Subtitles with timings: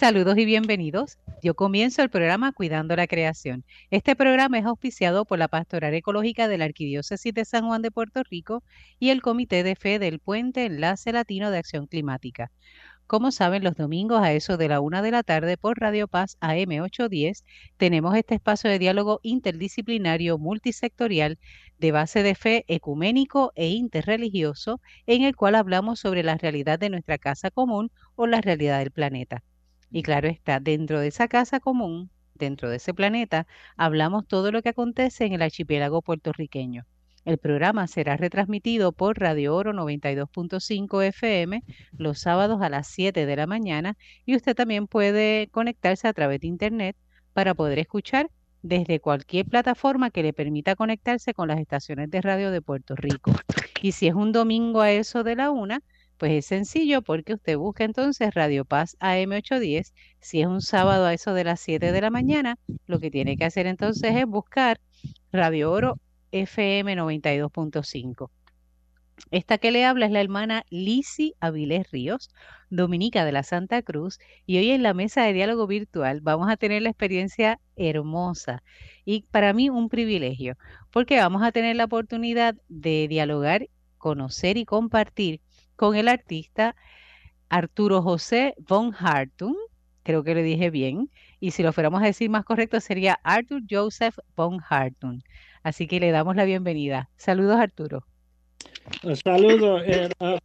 [0.00, 1.18] Saludos y bienvenidos.
[1.42, 3.66] Yo comienzo el programa Cuidando la Creación.
[3.90, 7.90] Este programa es auspiciado por la Pastoral Ecológica de la Arquidiócesis de San Juan de
[7.90, 8.62] Puerto Rico
[8.98, 12.50] y el Comité de Fe del Puente Enlace Latino de Acción Climática.
[13.06, 16.38] Como saben, los domingos a eso de la una de la tarde por Radio Paz
[16.40, 17.44] AM 810
[17.76, 21.38] tenemos este espacio de diálogo interdisciplinario multisectorial
[21.78, 26.88] de base de fe ecuménico e interreligioso en el cual hablamos sobre la realidad de
[26.88, 29.44] nuestra casa común o la realidad del planeta.
[29.90, 34.62] Y claro está, dentro de esa casa común, dentro de ese planeta, hablamos todo lo
[34.62, 36.86] que acontece en el archipiélago puertorriqueño.
[37.24, 43.36] El programa será retransmitido por Radio Oro 92.5 FM los sábados a las 7 de
[43.36, 46.96] la mañana y usted también puede conectarse a través de Internet
[47.34, 48.30] para poder escuchar
[48.62, 53.32] desde cualquier plataforma que le permita conectarse con las estaciones de radio de Puerto Rico.
[53.82, 55.82] Y si es un domingo a eso de la una,
[56.20, 59.94] pues es sencillo porque usted busca entonces Radio Paz AM810.
[60.20, 63.38] Si es un sábado a eso de las 7 de la mañana, lo que tiene
[63.38, 64.82] que hacer entonces es buscar
[65.32, 65.98] Radio Oro
[66.30, 68.28] FM 92.5.
[69.30, 72.28] Esta que le habla es la hermana Lisi Avilés Ríos,
[72.68, 76.58] dominica de la Santa Cruz, y hoy en la mesa de diálogo virtual vamos a
[76.58, 78.62] tener la experiencia hermosa
[79.06, 80.58] y para mí un privilegio,
[80.90, 85.40] porque vamos a tener la oportunidad de dialogar, conocer y compartir
[85.80, 86.76] con el artista
[87.48, 89.56] Arturo José von Hartung,
[90.02, 91.08] creo que le dije bien,
[91.40, 95.22] y si lo fuéramos a decir más correcto sería Arthur Joseph von Hartung.
[95.62, 97.08] Así que le damos la bienvenida.
[97.16, 98.04] Saludos Arturo.
[99.24, 99.80] Saludos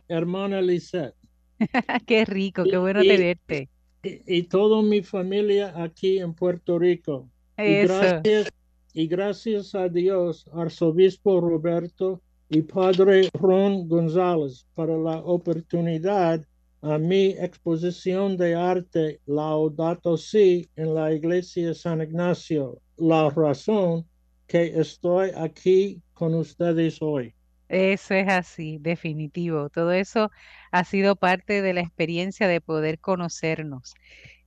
[0.08, 1.16] hermana Lisette.
[2.08, 3.68] qué rico, qué bueno tenerte.
[4.04, 7.30] Y, toda mi familia aquí en Puerto Rico.
[7.58, 8.54] Y gracias,
[8.94, 16.46] y gracias a Dios, arzobispo Roberto y Padre Ron González para la oportunidad
[16.82, 22.80] a mi exposición de arte Laudato Si en la iglesia San Ignacio.
[22.98, 24.06] La razón
[24.46, 27.34] que estoy aquí con ustedes hoy.
[27.68, 29.70] Eso es así, definitivo.
[29.70, 30.30] Todo eso
[30.72, 33.96] ha sido parte de la experiencia de poder conocernos.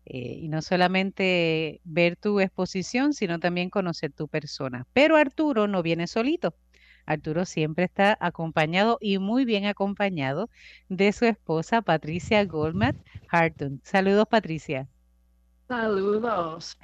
[0.04, 4.86] Eh, y no solamente ver tu exposición, sino también conocer tu persona.
[4.92, 6.54] Pero Arturo no viene solito.
[7.08, 10.50] Arturo siempre está acompañado y muy bien acompañado
[10.90, 12.92] de su esposa Patricia Goldman
[13.30, 13.80] Harton.
[13.82, 14.88] Saludos, Patricia.
[15.68, 16.78] Saludos.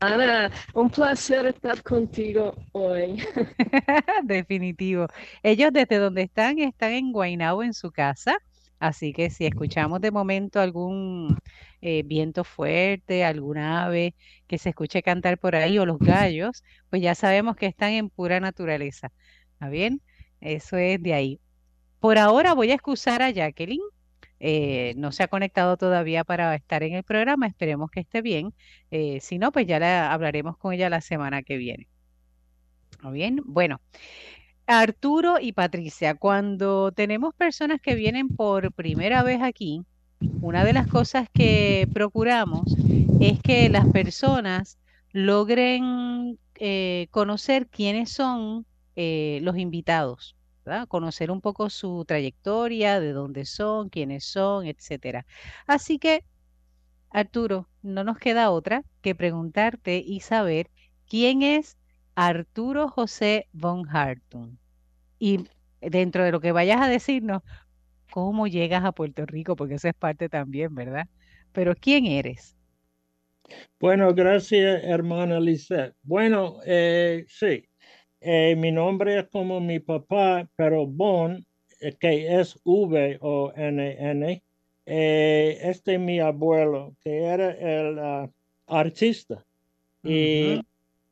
[0.00, 3.22] Ana, un placer estar contigo hoy.
[4.24, 5.06] Definitivo.
[5.42, 8.36] Ellos desde donde están, están en Guaynabo en su casa.
[8.80, 11.38] Así que si escuchamos de momento algún
[11.82, 14.14] eh, viento fuerte, alguna ave
[14.46, 18.08] que se escuche cantar por ahí o los gallos, pues ya sabemos que están en
[18.10, 19.12] pura naturaleza.
[19.52, 20.02] ¿Está bien?
[20.40, 21.40] Eso es de ahí.
[22.00, 23.82] Por ahora voy a excusar a Jacqueline.
[24.40, 27.46] Eh, no se ha conectado todavía para estar en el programa.
[27.46, 28.54] Esperemos que esté bien.
[28.90, 31.88] Eh, si no, pues ya la, hablaremos con ella la semana que viene.
[32.92, 33.42] ¿Está bien?
[33.44, 33.80] Bueno,
[34.72, 39.84] Arturo y Patricia, cuando tenemos personas que vienen por primera vez aquí,
[40.40, 42.78] una de las cosas que procuramos
[43.18, 44.78] es que las personas
[45.12, 48.64] logren eh, conocer quiénes son
[48.94, 50.36] eh, los invitados,
[50.86, 55.26] conocer un poco su trayectoria, de dónde son, quiénes son, etcétera.
[55.66, 56.22] Así que,
[57.10, 60.70] Arturo, no nos queda otra que preguntarte y saber
[61.08, 61.76] quién es
[62.14, 64.59] Arturo José von Hartung.
[65.20, 65.44] Y
[65.80, 67.42] dentro de lo que vayas a decirnos,
[68.10, 71.06] cómo llegas a Puerto Rico, porque eso es parte también, ¿verdad?
[71.52, 72.56] Pero ¿quién eres?
[73.78, 75.94] Bueno, gracias, hermana Lisette.
[76.02, 77.68] Bueno, eh, sí,
[78.20, 81.44] eh, mi nombre es como mi papá, pero Bon,
[81.80, 84.42] eh, que es V o N N,
[84.86, 88.30] eh, este es mi abuelo, que era el ah,
[88.66, 89.44] artista.
[90.02, 90.60] Y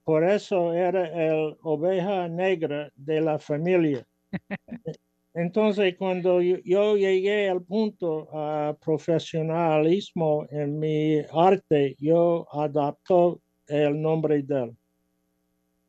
[0.09, 4.07] por eso era el oveja negra de la familia.
[5.35, 14.43] Entonces, cuando yo, llegué al punto a profesionalismo en mi arte, yo adapto el nombre
[14.43, 14.77] de él.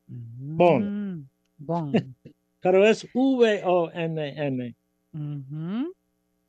[0.08, 0.84] Bon.
[0.84, 1.94] Mm, bon.
[2.60, 4.76] Pero es V-O-N-N.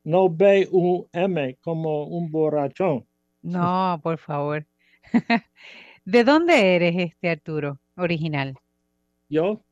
[0.02, 3.06] No B-U-M como un borrachón.
[3.42, 4.66] No, por favor.
[6.10, 8.56] ¿De dónde eres este Arturo original?
[9.28, 9.62] Yo.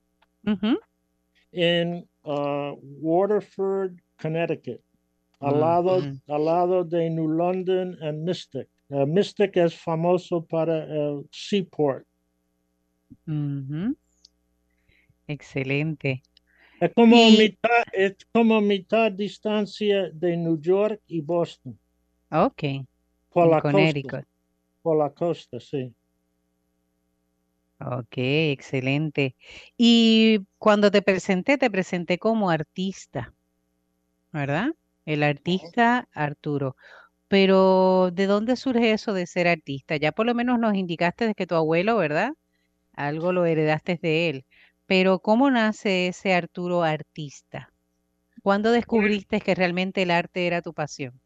[1.51, 4.81] En uh, Waterford, Connecticut.
[5.41, 8.69] Al, lado, al lado de New London and Mystic.
[8.89, 12.07] Uh, Mystic es famoso para el seaport.
[15.27, 16.23] Excelente.
[16.81, 21.77] Es como, mitad, es como mitad distancia de New York y Boston.
[22.31, 22.63] Ok,
[23.29, 24.27] Por en la costa,
[24.83, 25.93] por la costa, sí.
[27.81, 29.37] Ok, excelente.
[29.77, 33.35] Y cuando te presenté, te presenté como artista,
[34.33, 34.69] ¿verdad?
[35.05, 36.77] El artista Arturo.
[37.29, 39.97] Pero, ¿de dónde surge eso de ser artista?
[39.97, 42.33] Ya por lo menos nos indicaste de que tu abuelo, ¿verdad?
[42.95, 44.47] Algo lo heredaste de él.
[44.87, 47.73] Pero, ¿cómo nace ese Arturo artista?
[48.43, 51.21] ¿Cuándo descubriste que realmente el arte era tu pasión?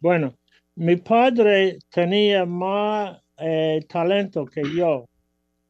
[0.00, 0.36] Bueno,
[0.76, 5.06] mi padre tenía más eh, talento que yo,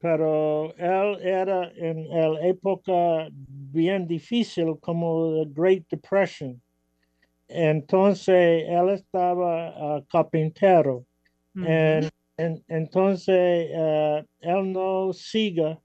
[0.05, 6.61] pero él era en la época bien difícil como la Great Depression.
[7.49, 11.07] Entonces él estaba ah, carpintero.
[11.57, 13.35] Ujú, En- en- entonces
[13.73, 15.79] eh, él no sigue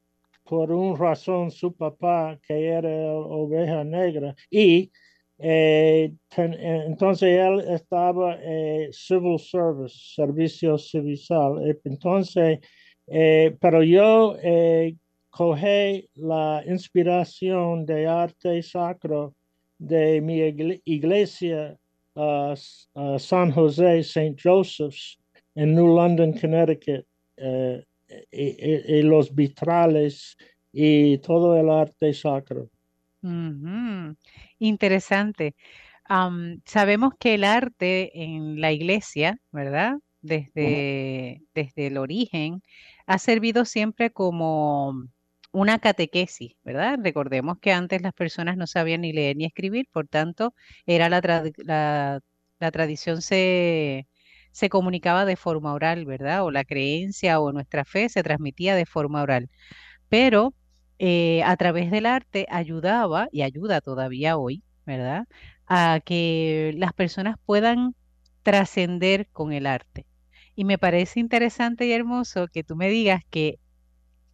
[0.44, 4.92] por una razón su papá que era oveja negra y
[5.38, 11.18] eh, ten- eh, entonces él estaba eh, civil service, servicio civil.
[11.86, 12.60] Entonces,
[13.12, 14.96] eh, pero yo eh,
[15.30, 19.36] cogí la inspiración de arte sacro
[19.78, 21.78] de mi igle- iglesia
[22.16, 22.54] ah,
[23.18, 24.36] San José, St.
[24.42, 25.18] Joseph's,
[25.56, 27.06] en New London, Connecticut,
[27.38, 27.84] eh,
[28.32, 30.36] y, los vitrales
[30.72, 32.70] y todo el arte sacro.
[34.60, 35.56] Interesante.
[36.66, 39.98] Sabemos que el arte en la iglesia, ¿verdad?
[40.22, 42.62] Desde, desde el origen,
[43.10, 44.94] ha servido siempre como
[45.52, 47.00] una catequesis, ¿verdad?
[47.04, 50.54] Recordemos que antes las personas no sabían ni leer ni escribir, por tanto,
[50.88, 52.22] era la, trad- la,
[52.60, 54.08] la tradición se,
[54.52, 56.44] se comunicaba de forma oral, ¿verdad?
[56.46, 59.50] O la creencia o nuestra fe se transmitía de forma oral
[60.10, 60.54] pero
[61.00, 65.28] eh, a través del arte ayudaba y ayuda todavía hoy, ¿verdad?
[65.68, 67.96] A que las personas puedan
[68.44, 70.06] trascender con el arte.
[70.60, 73.60] Y me parece interesante y hermoso que tú me digas que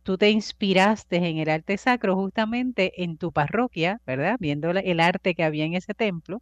[0.04, 4.38] tú te inspiraste en el arte sacro justamente en tu parroquia, ¿verdad?
[4.40, 6.42] Viendo la- el arte que había en ese templo.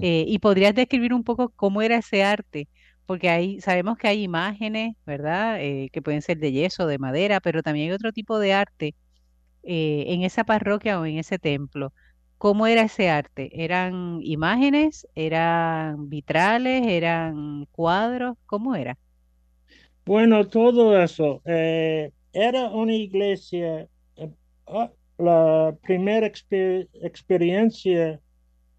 [0.00, 2.68] Eh, y podrías describir un poco cómo era ese arte,
[3.06, 5.60] porque ahí sabemos que hay imágenes, ¿verdad?
[5.62, 8.94] Eh, que pueden ser de yeso, de madera, pero también hay otro tipo de arte
[9.62, 11.92] eh, en esa parroquia o en ese templo.
[12.38, 13.50] ¿Cómo era ese arte?
[13.64, 15.06] ¿Eran imágenes?
[15.14, 16.86] ¿Eran vitrales?
[16.86, 18.36] ¿Eran cuadros?
[18.46, 18.98] ¿Cómo era?
[20.04, 21.42] Bueno, todo eso.
[21.44, 24.30] eh, era una iglesia, eh,
[24.66, 28.20] ah, la primera exper- experiencia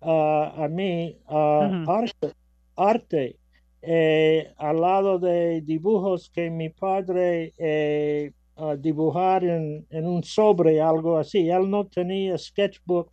[0.02, 1.18] ah, a mí,
[1.60, 2.34] Ujú, arte,
[2.76, 3.40] arte
[3.82, 8.32] eh, al lado de dibujos que mi padre eh,
[8.80, 11.50] dibujar en, en un sobre, algo así.
[11.50, 13.12] Él no tenía sketchbook,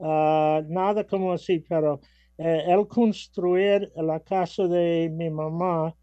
[0.00, 2.00] ah, nada como así, pero
[2.38, 5.94] eh, él construir la casa de mi mamá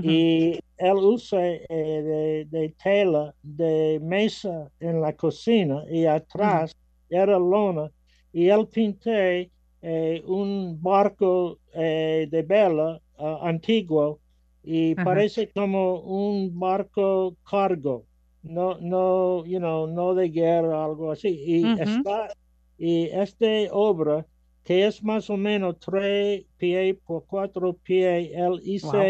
[0.00, 6.72] y él usa eh, de, de tela de mesa en la cocina y atrás
[7.08, 7.90] era lona
[8.32, 9.50] y él pinté
[9.82, 14.20] eh, un barco eh, de vela ah, antiguo
[14.62, 18.06] y parece como un barco cargo,
[18.42, 21.28] no, no, you know, no de guerra, algo así.
[21.28, 22.28] Y está,
[22.80, 24.26] y esta obra,
[24.64, 29.02] que es más o menos tres pies por cuatro pies, él wow, hizo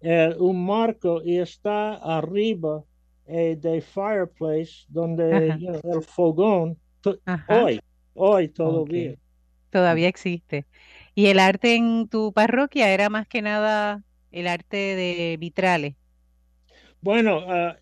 [0.00, 2.84] eh, un marco y está arriba
[3.26, 6.78] eh, de fireplace, donde ajá, el fogón,
[7.26, 7.80] ajá, hoy,
[8.14, 9.16] hoy todavía.
[9.70, 10.66] Todavía existe.
[11.14, 15.96] ¿Y el arte en tu parroquia era más que nada el arte de vitrales?
[17.00, 17.76] Bueno, ah,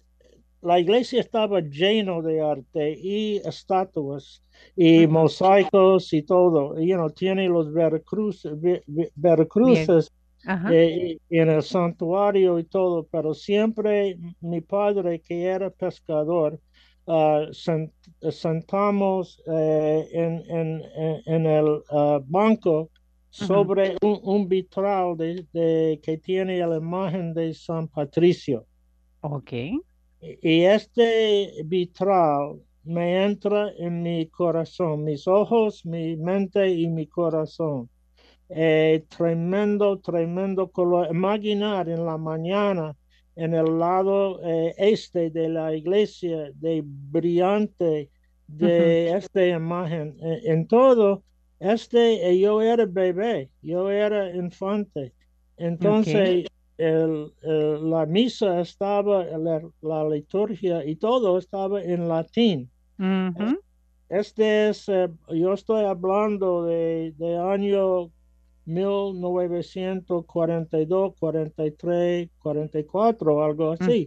[0.62, 4.42] la iglesia estaba lleno de arte y estatuas
[4.76, 6.78] y mosaicos y todo.
[6.80, 9.12] You know, tiene los veracruces, ve- ve-
[9.58, 10.10] Bien, veracruces
[10.44, 16.60] ajá, eh, en el santuario y todo, pero siempre mi padre, que era pescador,
[17.52, 17.92] sen-
[18.30, 20.82] sentamos eh, en, en-
[21.26, 22.90] en- el ah, banco
[23.30, 28.66] sobre un, un vitral de, de- que tiene la imagen de San Patricio.
[29.20, 29.52] ok,
[30.20, 37.88] Y este vitral me entra en mi corazón, mis ojos, mi mente y mi corazón.
[38.48, 41.08] Eh, tremendo, tremendo color.
[41.10, 42.96] Imaginar en la mañana
[43.36, 48.10] en el lado eh, este de la iglesia, de brillante
[48.46, 50.16] de esta imagen.
[50.22, 51.22] Eh, en todo,
[51.60, 55.12] este, eh, yo era bebé, yo era infante.
[55.58, 56.46] Entonces,
[56.78, 62.70] el- el- la misa estaba, la, la liturgia y todo estaba en latín.
[62.98, 63.60] ujú,
[64.08, 68.10] Este es, eh, yo estoy hablando de, de año
[68.64, 74.06] 1942, 43, 44, algo así.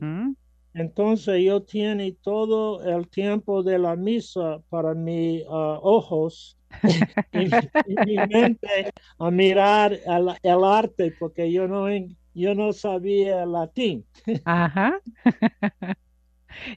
[0.73, 6.57] Entonces yo tiene todo el tiempo de la misa para mis ah, ojos
[7.33, 7.49] y,
[8.05, 11.88] mi mente a mirar el, el, arte porque yo no,
[12.33, 14.05] yo no sabía latín.
[14.45, 15.00] Ajá.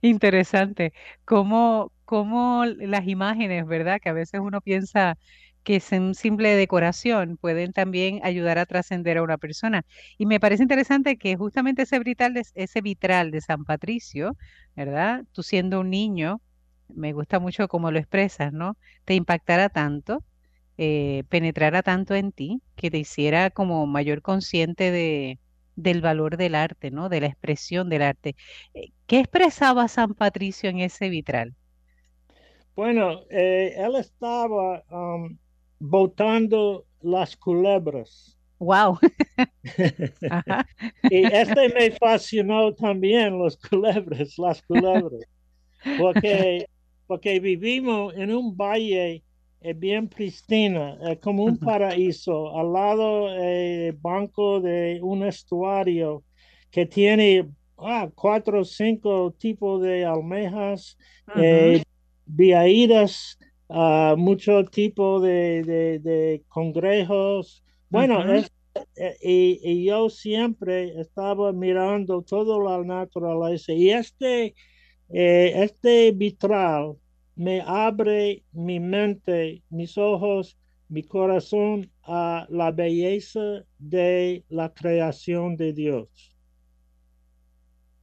[0.02, 0.92] Interesante.
[1.25, 4.00] Cómo, cómo las imágenes, ¿verdad?
[4.02, 5.16] Que a veces uno piensa
[5.62, 9.85] que son simple decoración, pueden también ayudar a trascender a una persona.
[10.18, 14.37] Y me parece interesante que justamente ese vitral, de, ese vitral de San Patricio,
[14.76, 15.25] ¿verdad?
[15.32, 16.40] Tú siendo un niño,
[16.88, 18.76] me gusta mucho cómo lo expresas, ¿no?
[19.04, 20.25] Te impactara tanto,
[20.78, 25.38] eh, penetrara tanto en ti, que te hiciera como mayor consciente de,
[25.76, 27.08] del valor del arte, ¿no?
[27.08, 28.36] De la expresión del arte.
[28.74, 31.54] Eh, ¿Qué expresaba San Patricio en ese vitral?
[32.74, 35.36] Bueno, eh, él estaba um,
[35.78, 38.38] botando las culebras.
[38.58, 38.98] Wow.
[41.10, 45.22] y este me fascinó también, los culebras, las culebras,
[45.98, 46.66] porque,
[47.06, 49.24] porque vivimos en un valle
[49.62, 56.25] eh, bien pristina, eh, como un paraíso, al lado del eh, banco de un estuario
[56.71, 60.97] que tiene ah, cuatro o cinco tipos de almejas,
[61.35, 61.83] uh
[63.69, 65.62] uh, mucho tipo de,
[66.02, 67.62] de, congresos.
[67.88, 68.23] Bueno,
[68.97, 73.73] eh, y, yo siempre estaba mirando toda la naturaleza.
[73.73, 74.54] Y este,
[75.11, 76.97] eh, este vitral
[77.36, 80.58] me abre mi mente, mis ojos,
[80.88, 86.36] mi corazón a la belleza de la creación de Dios.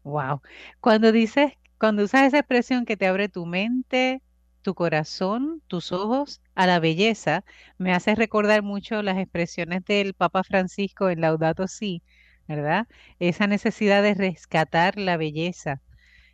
[0.04, 0.42] Wow.
[0.82, 4.22] Cuando dices, cuando usas esa expresión que te abre tu mente,
[4.62, 7.46] tu corazón, tus ojos a la belleza,
[7.78, 12.04] me hace recordar mucho las expresiones del Papa Francisco en Laudato Si,
[12.48, 12.88] ¿verdad?
[13.20, 15.82] Esa necesidad de rescatar la belleza,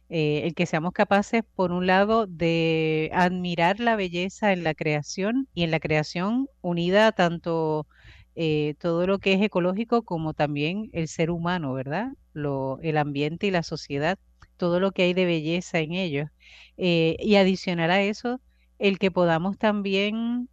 [0.10, 5.48] eh, el que seamos capaces, por un lado, de admirar la belleza en la creación
[5.54, 7.88] y en la creación unida tanto
[8.36, 12.12] eh, todo lo que es ecológico como también el ser humano, ¿verdad?
[12.34, 14.20] Lo, el ambiente y la sociedad,
[14.58, 16.30] todo lo que hay de belleza en ellos.
[16.78, 18.42] Eh, y adicional a eso,
[18.80, 20.50] el que podamos también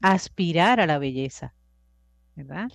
[0.00, 1.54] aspirar a la belleza,
[2.36, 2.70] ¿verdad?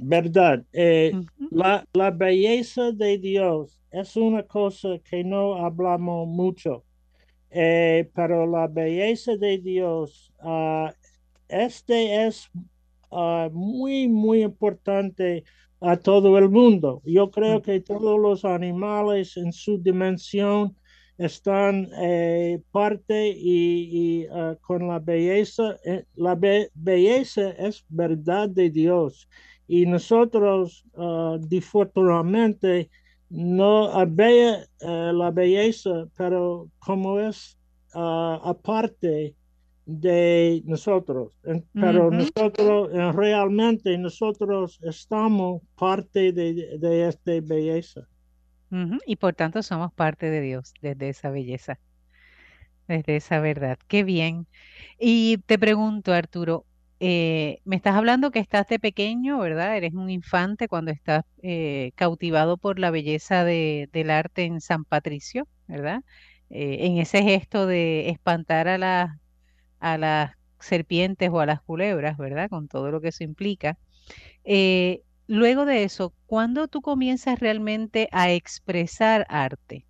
[0.00, 0.64] Verdad.
[0.72, 1.12] Eh,
[1.50, 6.84] la, la, belleza de Dios es una cosa que no hablamos mucho,
[7.50, 10.88] pero la belleza de Dios, uh,
[11.48, 12.48] este es
[13.10, 15.44] uh, muy, muy importante
[15.80, 17.02] a todo el mundo.
[17.04, 20.76] Yo creo que todos los animales en su dimensión
[21.18, 25.76] están eh, parte y, ah, con la belleza.
[25.84, 26.36] Eh, la
[26.74, 29.28] belleza es verdad de Dios
[29.68, 31.38] y nosotros uh,
[33.30, 34.48] no ve
[34.80, 37.58] eh, la belleza, pero como es
[37.92, 39.34] aparte
[39.84, 41.38] de nosotros,
[41.72, 48.06] pero nosotros eh, realmente nosotros estamos parte de, de esta belleza.
[49.06, 51.78] Y por tanto somos parte de Dios desde esa belleza,
[52.86, 53.78] desde esa verdad.
[53.88, 54.46] Qué bien.
[55.00, 56.66] Y te pregunto, Arturo,
[57.00, 59.76] eh, me estás hablando que estás de pequeño, ¿verdad?
[59.76, 64.84] Eres un infante cuando estás eh, cautivado por la belleza de, del arte en San
[64.84, 66.02] Patricio, ¿verdad?
[66.50, 72.48] en ese gesto de espantar a las serpientes o a las culebras, ¿verdad?
[72.48, 73.78] Con todo lo que eso implica.
[74.44, 79.86] Eh, luego de eso, ¿cuándo tú comienzas realmente a expresar arte?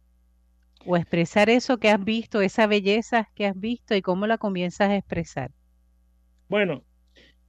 [0.86, 4.90] O expresar eso que has visto, esa belleza que has visto y cómo la comienzas
[4.90, 5.50] a expresar.
[6.48, 6.82] Bueno,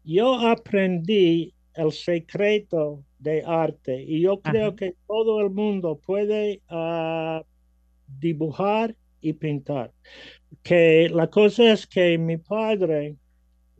[0.03, 7.43] yo aprendí el secreto de arte y yo creo que todo el mundo puede ah,
[8.07, 9.91] dibujar y pintar
[10.63, 13.15] que la cosa es que mi padre,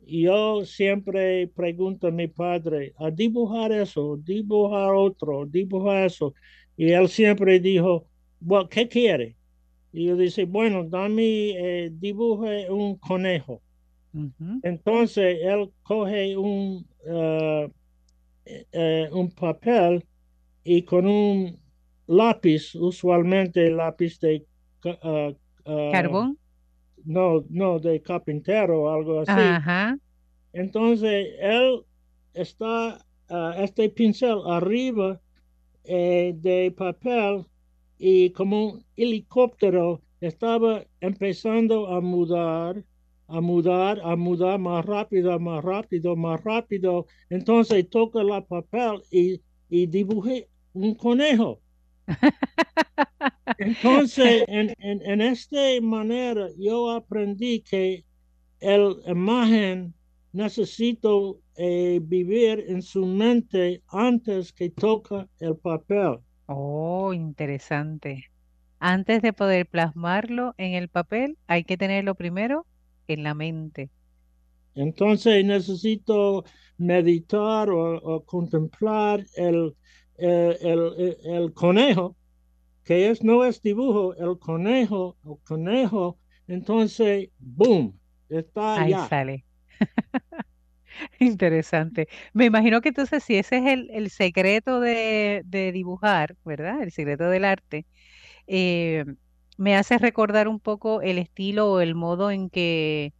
[0.06, 6.34] yo siempre pregunto a mi padre, a dibujar eso, dibujar otro, dibujar eso.
[6.76, 8.06] Y él siempre dijo,
[8.40, 9.36] bueno, ¿qué quiere?
[9.92, 13.62] Y yo dice, bueno, dame, eh, dibuje un conejo.
[14.62, 17.70] Entonces él coge un, uh,
[18.44, 20.04] eh, un papel
[20.64, 21.58] y con un
[22.06, 24.44] lápiz, usualmente lápiz de
[24.84, 26.36] uh, carbón
[27.04, 29.92] no, no, de carpintero o algo así.
[30.52, 31.82] Entonces, él
[32.34, 33.04] está,
[33.58, 35.20] este pincel arriba
[35.84, 37.46] eh, de papel
[37.98, 42.84] y como un helicóptero estaba empezando a mudar,
[43.30, 47.06] a mudar, a mudar más rápido, más rápido, más rápido.
[47.28, 51.62] Entonces toca la papel y, y dibujé un conejo.
[53.58, 58.04] Entonces, en, en, en esta manera, yo aprendí que
[58.60, 59.94] el imagen
[60.32, 66.18] necesito eh, vivir en su mente antes que toca el papel.
[66.46, 68.26] Oh, interesante.
[68.80, 72.66] Antes de poder plasmarlo en el papel, hay que tenerlo primero
[73.14, 73.90] en la mente.
[74.74, 76.44] Entonces necesito
[76.78, 79.76] meditar o, o contemplar el,
[80.16, 82.16] el, el, el, conejo,
[82.84, 87.98] que es, no es dibujo, el conejo, el conejo, entonces, boom,
[88.28, 88.98] está Ahí ya.
[88.98, 89.44] sale.
[91.20, 92.08] Interesante.
[92.32, 96.82] Me imagino que entonces si ese es el, el secreto de, de dibujar, ¿verdad?
[96.82, 97.86] El secreto del arte,
[98.46, 99.04] eh,
[99.60, 103.12] me hace recordar un poco el estilo o el modo en que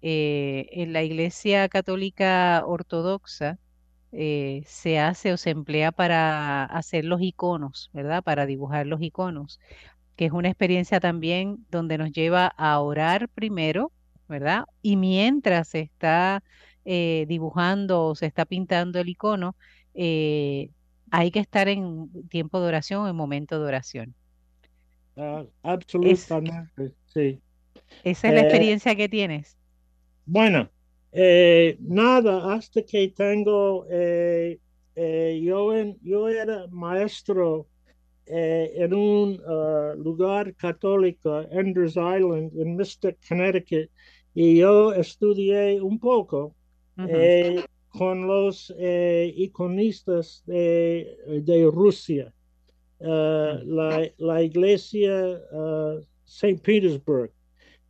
[0.00, 3.58] eh, en la Iglesia Católica Ortodoxa
[4.12, 8.22] eh, se hace o se emplea para hacer los iconos, ¿verdad?
[8.22, 9.58] Para dibujar los iconos,
[10.16, 13.92] que es una experiencia también donde nos lleva a orar primero,
[14.28, 14.66] ¿verdad?
[14.82, 16.44] Y mientras se está
[16.84, 19.56] eh, dibujando o se está pintando el icono,
[21.10, 24.17] hay que estar en tiempo de oración en momento de oración.
[25.18, 25.44] Ah,
[26.00, 27.42] Es, absolutamente, sí.
[28.02, 29.56] esa es la Eh, experiencia que tienes.
[30.26, 30.70] bueno,
[31.12, 34.60] eh, nada, hasta que tengo, eh,
[34.94, 37.68] eh, yo, en- yo era maestro
[38.26, 43.90] eh, en un ah, lugar católico, Enders Island, en Mystic, Connecticut,
[44.34, 46.56] y yo estudié un poco
[47.88, 52.32] con los eh, iconistas de, de Rusia,
[53.00, 55.40] ah, la, la iglesia
[56.28, 56.60] St.
[56.62, 57.32] Petersburg.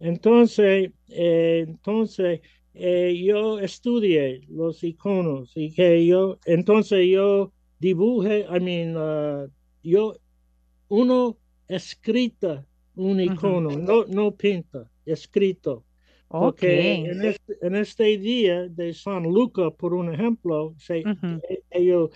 [0.01, 2.41] Entonces, eh, entonces
[2.75, 9.51] eh, yo estudié los iconos y que yo, entonces yo dibujé, I mean, uh,
[9.83, 10.15] yo,
[10.89, 11.37] uno
[11.67, 15.85] escrita un icono, no, no pinta, escrito.
[16.29, 16.43] Ok.
[16.43, 21.03] Porque en este, en este día de San Luca, por un ejemplo, se,
[21.71, 22.11] ellos,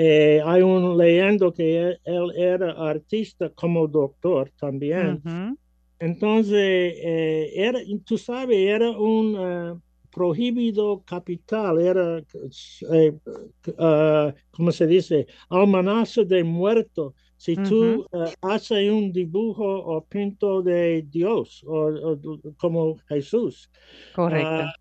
[0.00, 5.24] eh, hay un leyendo que él, él era artista como doctor también.
[5.24, 5.58] ujú,
[6.00, 9.80] Entonces, eh, era, tú sabes, era un eh,
[10.10, 12.22] prohibido capital, era,
[13.78, 15.26] ah, ¿cómo se dice?
[15.48, 17.14] Almanazo de muerto.
[17.36, 18.06] Si ujú, tú
[18.42, 22.18] haces un dibujo o pinto de Dios o, o
[22.56, 23.70] como Jesús,
[24.12, 24.64] Correcto.
[24.64, 24.72] ah,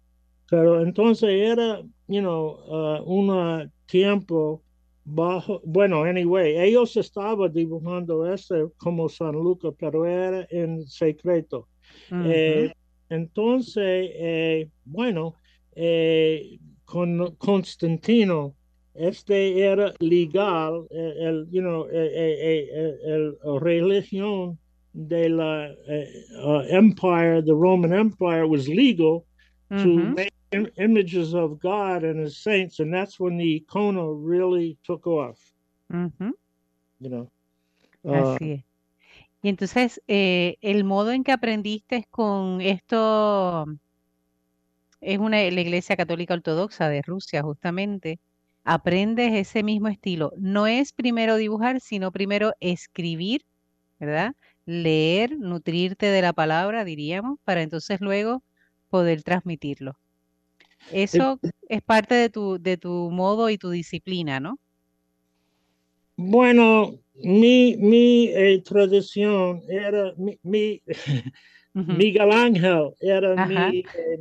[0.49, 4.63] pero entonces era, you know, uh, un tiempo
[5.09, 11.67] bajo, bueno, anyway, ellos estaban dibujando ese como San Lucas, pero era en secreto.
[12.11, 12.73] Eh,
[13.09, 15.35] entonces, eh, bueno,
[15.75, 18.53] eh, con Constantino,
[18.93, 24.59] este era legal, el, you know, el, el religión
[24.93, 25.69] de la
[26.43, 29.26] uh, empire, the Roman Empire was legal
[29.75, 30.15] to ujú.
[30.15, 35.05] make im- images of God and his saints, and that's when the icono really took
[35.07, 35.55] off,
[35.89, 36.31] ujú,
[36.99, 37.29] you know.
[38.03, 38.65] Uh, Así es.
[39.43, 43.65] Y entonces, eh, el modo en que aprendiste con esto
[45.01, 48.19] es una, la Iglesia Católica Ortodoxa de Rusia, justamente.
[48.63, 50.31] Aprendes ese mismo estilo.
[50.37, 53.43] No es primero dibujar, sino primero escribir,
[53.99, 54.33] ¿verdad?
[54.65, 58.43] Leer, nutrirte de la palabra, diríamos, para entonces luego
[58.87, 59.97] poder transmitirlo.
[61.13, 64.57] eh, Eso es parte de tu, de tu modo y tu disciplina, ¿no?
[66.15, 70.81] bueno, mi, mi eh, tradición era, mi, mi.
[71.89, 73.37] Miguel Ángel era Ajá.
[73.37, 74.17] mi eh,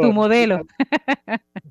[0.00, 0.12] Tu mentor.
[0.12, 0.62] modelo.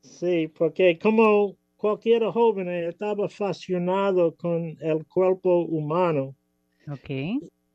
[0.00, 6.34] Sí, porque como cualquier joven eh, estaba fascinado con el cuerpo humano
[6.88, 7.10] Ok.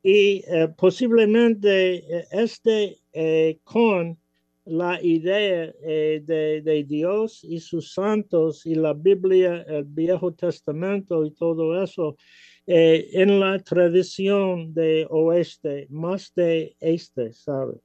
[0.02, 4.18] Y eh, posiblemente eh, este eh, con
[4.64, 11.82] la idea de, Dios y sus santos y la Biblia, el Viejo Testamento y todo
[11.82, 12.16] eso,
[12.64, 17.80] en la tradición de oeste, más de este, ¿sabes?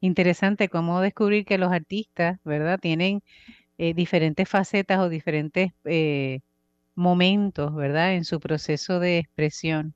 [0.00, 2.80] Interesante cómo descubrir que los artistas, ¿verdad?
[2.80, 3.22] Tienen
[3.76, 5.72] diferentes facetas o diferentes
[6.94, 8.14] momentos, ¿verdad?
[8.14, 9.94] En su proceso de expresión.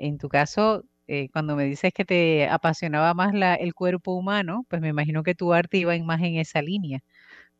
[0.00, 4.66] En tu caso, eh, cuando me dices que te apasionaba más la, el cuerpo humano,
[4.68, 7.00] pues me imagino que tu arte iba más en esa línea,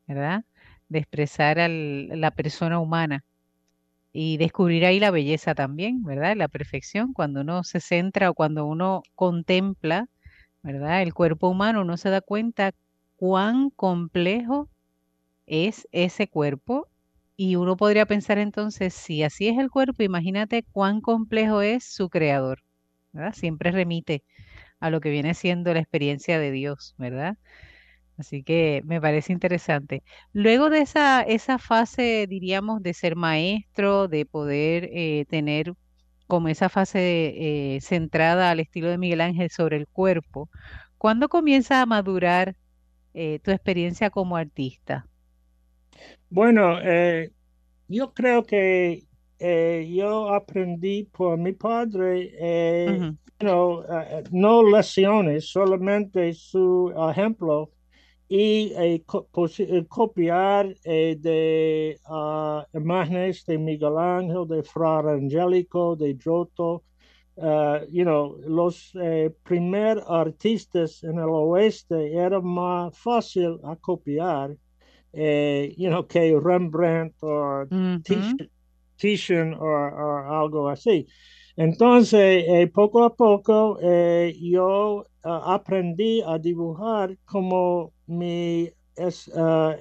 [0.08, 0.44] ¿verdad?
[0.88, 3.24] De expresar al- la persona humana
[4.12, 6.36] y descubrir ahí la belleza también, ¿verdad?
[6.36, 10.06] La perfección, cuando uno se centra o cuando uno contempla
[10.62, 11.02] ¿verdad?
[11.02, 12.72] El cuerpo humano no se da cuenta
[13.16, 14.70] cuán complejo
[15.46, 16.89] es ese cuerpo
[17.42, 22.10] y uno podría pensar entonces, si así es el cuerpo, imagínate cuán complejo es su
[22.10, 22.60] creador,
[23.12, 23.32] ¿verdad?
[23.34, 24.24] Siempre remite
[24.80, 27.38] a lo que viene siendo la experiencia de Dios, ¿verdad?
[28.18, 30.02] Así que me parece interesante.
[30.32, 35.74] Luego de esa, esa fase, diríamos, de ser maestro, de poder eh, tener
[36.28, 40.50] como esa fase eh, centrada al estilo de Miguel Ángel sobre el cuerpo,
[40.98, 42.56] ¿cuándo comienza a madurar
[43.14, 45.09] eh, tu experiencia como artista?
[46.28, 47.32] Bueno, eh,
[47.88, 49.04] yo creo que
[49.38, 56.92] eh, yo aprendí por mi padre, eh, Ujú, you know, eh, no lecciones, solamente su
[57.10, 57.72] ejemplo
[58.28, 59.28] y eh, co-
[59.88, 66.84] copiar de ah, imágenes de Miguel Ángel, de Fra Angelico, de Giotto.
[67.88, 74.56] You know, los eh, primer artistas en el oeste era más fácil a copiar
[75.12, 78.40] eh, you know, que Rembrandt o ujú,
[78.98, 81.06] Titian o, o algo así.
[81.56, 89.76] Entonces, eh, poco a poco, eh, yo aprendí a dibujar como mi es, ah,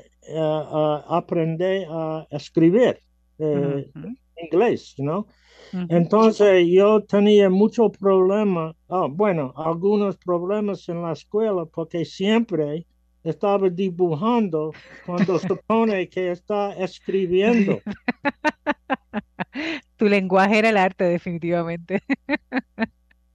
[1.08, 3.02] aprendí a escribir
[3.40, 3.90] eh,
[4.38, 5.28] inglés, ¿no?
[5.88, 12.88] Entonces yo tenía muchos problemas, ah, bueno, algunos problemas en la escuela porque siempre
[13.24, 17.84] estaba dibujando cuando supone que está escribiendo.
[19.98, 22.02] Tu lenguaje era el arte, definitivamente.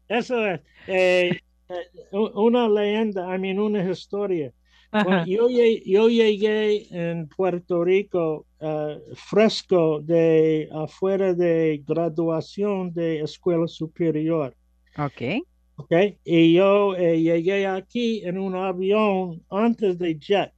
[0.09, 1.75] Eso es eh, eh,
[2.13, 4.53] una leyenda, I mean, una historia.
[5.01, 13.21] Bueno, yo, lle- yo llegué en Puerto Rico eh, fresco de afuera de graduación de
[13.21, 14.55] escuela superior.
[14.99, 15.45] ok.
[15.77, 15.93] Ok,
[16.25, 20.53] y yo eh, llegué aquí en un avión antes de jet.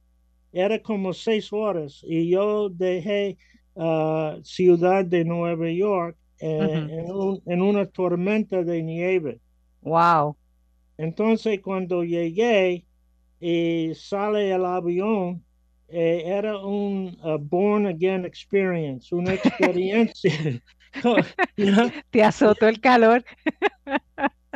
[0.51, 3.37] Era como seis horas y yo dejé
[3.75, 9.41] uh, Ciudad de Nueva York eh, en, un- en una tormenta de nieve.
[9.81, 10.37] Wow.
[10.97, 12.85] Entonces, cuando llegué
[13.39, 15.43] y sale el avión,
[15.89, 20.31] eh, era un uh, born again experience, una experiencia.
[21.57, 23.23] you know, Te azotó el calor.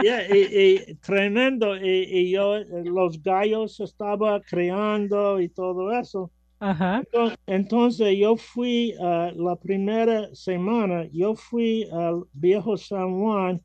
[0.03, 1.75] Yeah, y, y tremendo.
[1.75, 6.31] Y, y yo, los gallos estaba creando y todo eso.
[6.59, 6.99] Ajá.
[6.99, 13.61] Entonces, entonces yo fui uh, la primera semana, yo fui al viejo San Juan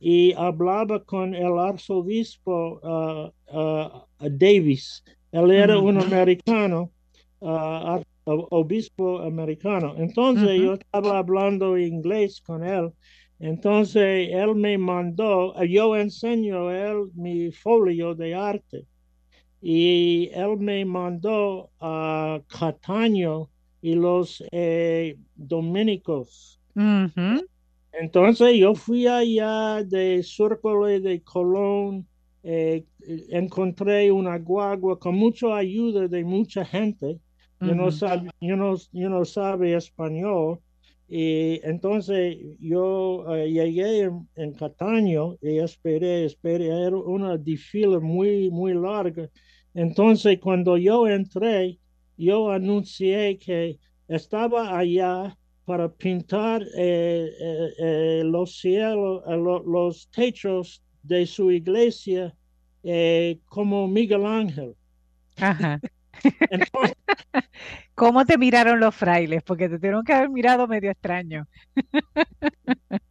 [0.00, 5.04] y hablaba con el arzobispo uh, uh, Davis.
[5.30, 6.90] Él era un americano,
[7.40, 9.94] uh, obispo americano.
[9.98, 12.90] Entonces yo estaba hablando inglés con él.
[13.40, 18.84] Entonces él me mandó, yo enseño a él mi folio de arte
[19.60, 23.48] y él me mandó a Cataño
[23.80, 26.60] y los eh, dominicos.
[27.92, 32.06] Entonces yo fui allá de Círculo de Colón,
[32.42, 32.84] eh,
[33.30, 37.18] encontré una guagua con mucha ayuda de mucha gente.
[37.60, 37.92] Yo no, ujú.
[37.92, 40.60] sab, yo no, yo no sabe español.
[41.08, 48.50] Y entonces yo eh, llegué en, en Cataño y esperé, esperé, era una fila muy,
[48.50, 49.28] muy larga.
[49.74, 51.78] Entonces cuando yo entré,
[52.16, 60.08] yo anuncié que estaba allá para pintar eh, eh, eh, los cielos, eh, lo- los
[60.10, 62.34] techos de su iglesia
[62.82, 64.74] eh, como Miguel Ángel.
[65.36, 65.80] Ajá.
[66.50, 66.96] Entonces,
[67.98, 69.42] ¿Cómo te miraron los frailes?
[69.42, 71.46] Porque te tuvieron que haber mirado medio extraño.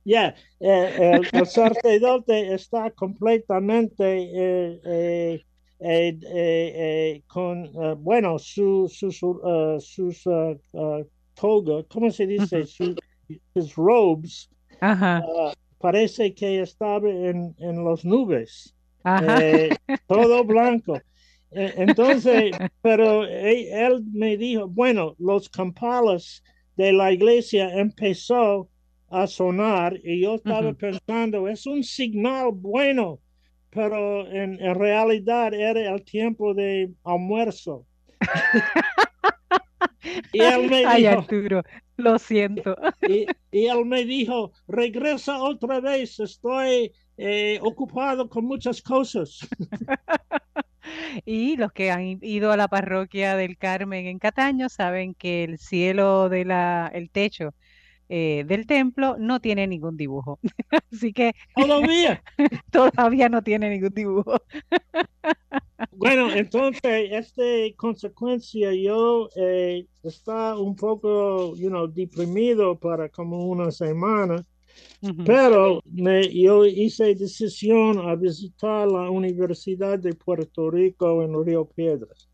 [0.04, 5.46] ya, eh, el, el sacerdote está completamente eh, eh,
[5.80, 6.74] eh, eh,
[7.16, 7.72] eh, con,
[8.04, 12.62] bueno, su, su- su, eh, sus uh, uh, toga, ¿cómo se dice?
[12.62, 12.66] Ujú.
[12.66, 12.96] Su-
[13.54, 14.50] sus robes,
[14.82, 18.76] Ajá, uh, parece que estaba en, en las nubes.
[19.04, 19.42] ajá.
[20.08, 21.06] todo blanco.
[21.52, 26.44] Eh, Entonces, pero él, él me dijo, bueno, los campales
[26.76, 28.70] de la iglesia empezó
[29.10, 33.22] a sonar y yo estaba pensando, es un signal bueno,
[33.70, 37.88] pero en, en realidad era el tiempo de almuerzo.
[40.32, 41.64] Y él me Ay, dijo, Arturo,
[41.98, 42.76] lo siento.
[43.02, 49.48] y, y él me dijo, regresa otra vez, estoy eh, ocupado con muchas cosas.
[51.26, 55.58] Y los que han ido a la parroquia del Carmen en Cataño saben que el
[55.58, 57.54] cielo de la, el techo
[58.10, 60.40] eh, del templo no tiene ningún dibujo.
[60.92, 62.24] Así que Todavía.
[62.72, 64.42] todavía no tiene ningún dibujo.
[65.92, 67.44] Bueno, entonces, esta
[67.76, 74.46] consecuencia, yo eh, está un poco, you know, deprimido para como una semana,
[75.26, 82.30] Pero me, yo hice decisión a visitar la Universidad de Puerto Rico en Río Piedras.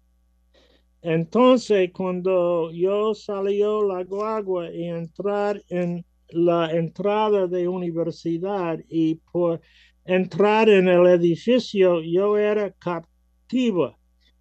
[1.01, 9.59] Entonces, cuando yo salió la guagua y entrar en la entrada de universidad y por
[10.05, 13.97] entrar en el edificio, yo era captiva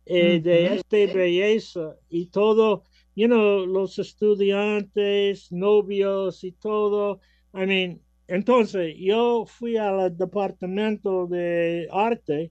[0.07, 2.85] eh, de esta belleza y todo,
[3.17, 7.21] you know, los estudiantes, novios y todo.
[7.55, 8.01] I mean,
[8.35, 12.51] entonces yo fui al departamento de arte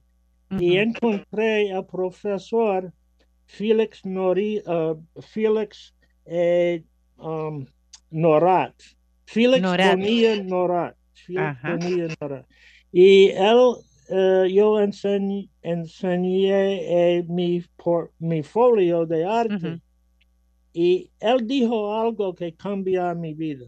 [0.58, 2.92] y encontré al profesor
[3.46, 5.94] Felix Nori, uh, Felix
[6.26, 6.82] eh,
[7.16, 7.66] um,
[8.10, 8.74] Norat.
[9.26, 9.62] Felix
[10.46, 10.96] Norat.
[11.28, 11.56] Norat.
[12.20, 12.46] Norat.
[12.92, 13.76] Y él,
[14.10, 19.80] eh, yo enseñ- enseñé eh, mi, por, mi folio de arte
[20.74, 23.66] y él dijo algo que cambió mi vida.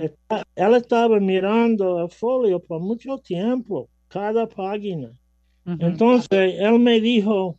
[0.00, 5.10] Está- él estaba mirando el folio por mucho tiempo, cada página.
[5.64, 7.58] Entonces él me dijo,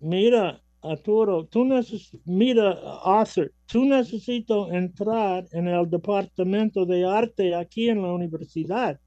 [0.00, 7.90] mira, Arturo, tú necesitas, mira, Arthur, tú necesitas entrar en el departamento de arte aquí
[7.90, 8.98] en la universidad.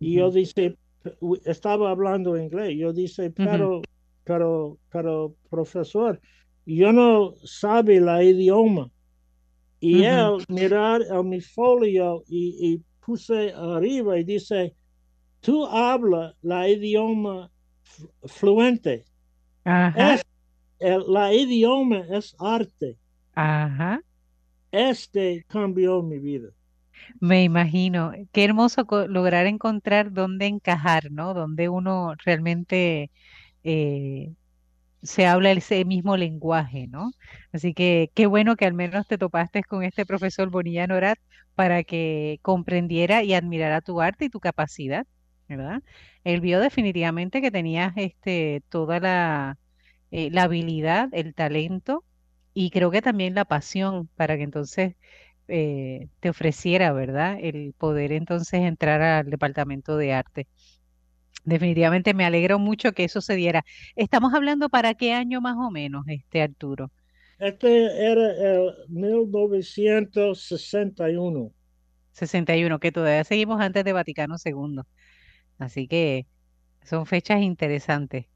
[0.00, 0.76] Y yo dice,
[1.44, 3.32] estaba hablando inglés, yo Ujú.
[3.36, 3.82] pero,
[4.24, 6.20] pero, pero, profesor,
[6.64, 8.90] yo no sabe la idioma.
[9.80, 10.04] Y Ujú.
[10.04, 14.76] él mirar mi folio y, y puse arriba y dice,
[15.40, 17.52] tú hablas la idioma
[18.26, 19.06] fluente.
[19.64, 20.22] Ajá, Es,
[20.80, 22.98] el, la idioma es arte.
[23.34, 24.00] ajá.
[24.70, 26.50] Este cambió mi vida.
[27.20, 28.12] Me imagino.
[28.32, 31.34] Qué hermoso lograr encontrar dónde encajar, ¿no?
[31.34, 33.10] Donde uno realmente
[33.64, 34.34] eh,
[35.06, 37.12] se habla ese mismo lenguaje, ¿no?
[37.52, 41.18] Así que qué bueno que al menos te topaste con este profesor Bonilla Norat
[41.54, 45.06] para que comprendiera y admirara tu arte y tu capacidad,
[45.48, 45.82] ¿verdad?
[46.24, 49.58] Él vio definitivamente que tenías este, toda la,
[50.10, 52.04] eh, la habilidad, el talento
[52.54, 54.96] y creo que también la pasión para que entonces
[55.48, 57.38] eh, te ofreciera, ¿verdad?
[57.40, 60.48] El poder entonces entrar al departamento de arte.
[61.46, 63.64] Definitivamente me alegro mucho que eso se diera.
[63.94, 66.90] Estamos hablando para qué año más o menos, este Arturo.
[67.38, 71.52] Este era el 1961.
[72.10, 74.80] 61, que todavía seguimos antes de Vaticano II.
[75.58, 76.26] Así que
[76.82, 78.26] son fechas interesantes.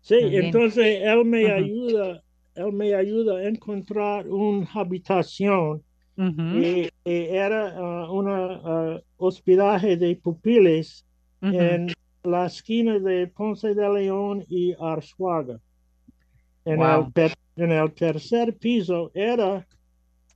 [0.00, 2.22] Sí, entonces él me ayuda,
[2.54, 5.82] él me ayuda a encontrar una habitación
[6.16, 11.06] y, y era uh, una uh, hospedaje de pupiles
[11.40, 11.88] en
[12.22, 15.58] la esquina de Ponce de León y Arzuaga.
[16.64, 17.12] En el, Wow.
[17.12, 19.66] ter- en el tercer piso era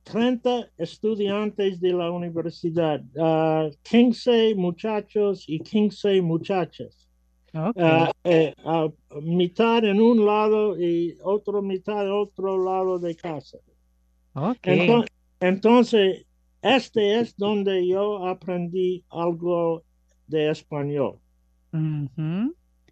[0.03, 7.07] 30 estudiantes de la universidad, uh, 15 muchachos y 15 muchachas.
[7.77, 8.89] Ah, eh, ah,
[9.21, 13.57] mitad en un lado y otro mitad en otro lado de casa.
[14.81, 16.25] Entonces, entonces,
[16.61, 19.83] este es donde yo aprendí algo
[20.27, 21.19] de español.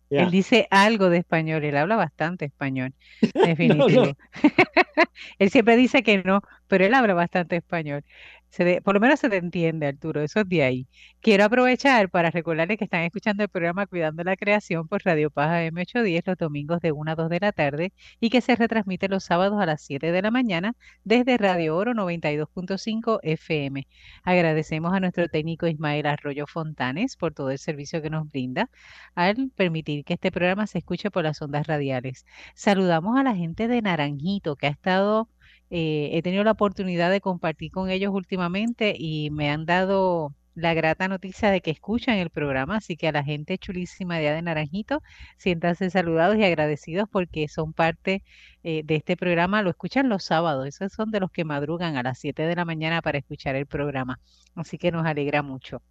[0.10, 2.93] Él dice algo de español, él habla bastante español,
[3.36, 3.48] No, no.
[3.48, 4.13] definitivo.
[5.39, 6.41] Él siempre dice que no,
[6.73, 8.03] pero él habla bastante español.
[8.49, 10.88] Se de- por lo menos se te entiende, Arturo, eso es de ahí.
[11.21, 15.63] Quiero aprovechar para recordarles que están escuchando el programa Cuidando la Creación por Radio Paja
[15.65, 19.23] M810 los domingos de 1 a 2 de la tarde y que se retransmite los
[19.23, 23.88] sábados a las 7 de la mañana desde Radio Oro 92.5 FM.
[24.23, 28.69] Agradecemos a nuestro técnico Ismael Arroyo Fontanes por todo el servicio que nos brinda
[29.15, 32.25] al permitir que este programa se escuche por las ondas radiales.
[32.55, 35.29] Saludamos a la gente de Naranjito que ha estado,
[35.75, 40.75] eh, he tenido la oportunidad de compartir con ellos últimamente y me han dado la
[40.75, 44.41] grata noticia de que escuchan el programa, así que a la gente chulísima de de
[44.43, 45.01] Naranjito,
[45.38, 48.23] siéntanse saludados y agradecidos porque son parte
[48.63, 52.03] eh, de este programa, lo escuchan los sábados, esos son de los que madrugan a
[52.03, 54.19] las 7 de la mañana para escuchar el programa,
[54.55, 55.81] así que nos alegra mucho.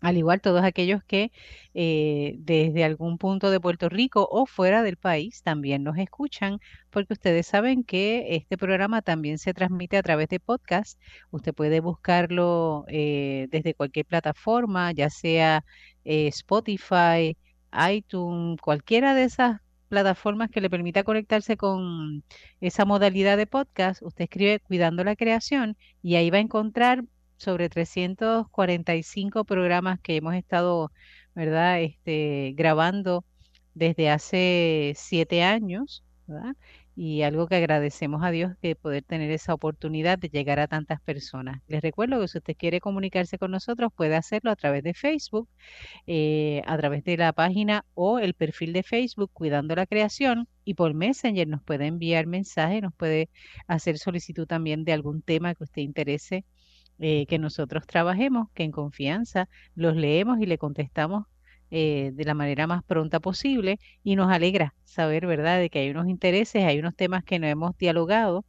[0.00, 1.32] Al igual todos aquellos que
[1.72, 6.58] eh, desde algún punto de Puerto Rico o fuera del país también nos escuchan,
[6.90, 11.00] porque ustedes saben que este programa también se transmite a través de podcast.
[11.30, 15.64] Usted puede buscarlo eh, desde cualquier plataforma, ya sea
[16.04, 17.36] eh, Spotify,
[17.90, 22.24] iTunes, cualquiera de esas plataformas que le permita conectarse con
[22.60, 27.04] esa modalidad de podcast, usted escribe Cuidando la Creación y ahí va a encontrar
[27.36, 30.92] sobre 345 programas que hemos estado,
[31.34, 31.80] ¿verdad?
[31.82, 33.24] Este, grabando
[33.74, 36.02] desde hace siete años.
[36.96, 41.00] Y algo que agradecemos a Dios de poder tener esa oportunidad de llegar a tantas
[41.00, 41.60] personas.
[41.66, 45.48] Les recuerdo que si usted quiere comunicarse con nosotros, puede hacerlo a través de Facebook,
[46.06, 50.74] eh, a través de la página o el perfil de Facebook Cuidando la Creación y
[50.74, 53.28] por Messenger nos puede enviar mensajes, nos puede
[53.66, 56.44] hacer solicitud también de algún tema que usted interese
[56.98, 61.26] eh, que nosotros trabajemos, que en confianza los leemos y le contestamos
[61.70, 65.90] eh, de la manera más pronta posible y nos alegra saber, ¿verdad?, de que hay
[65.90, 68.44] unos intereses, hay unos temas que no hemos dialogado.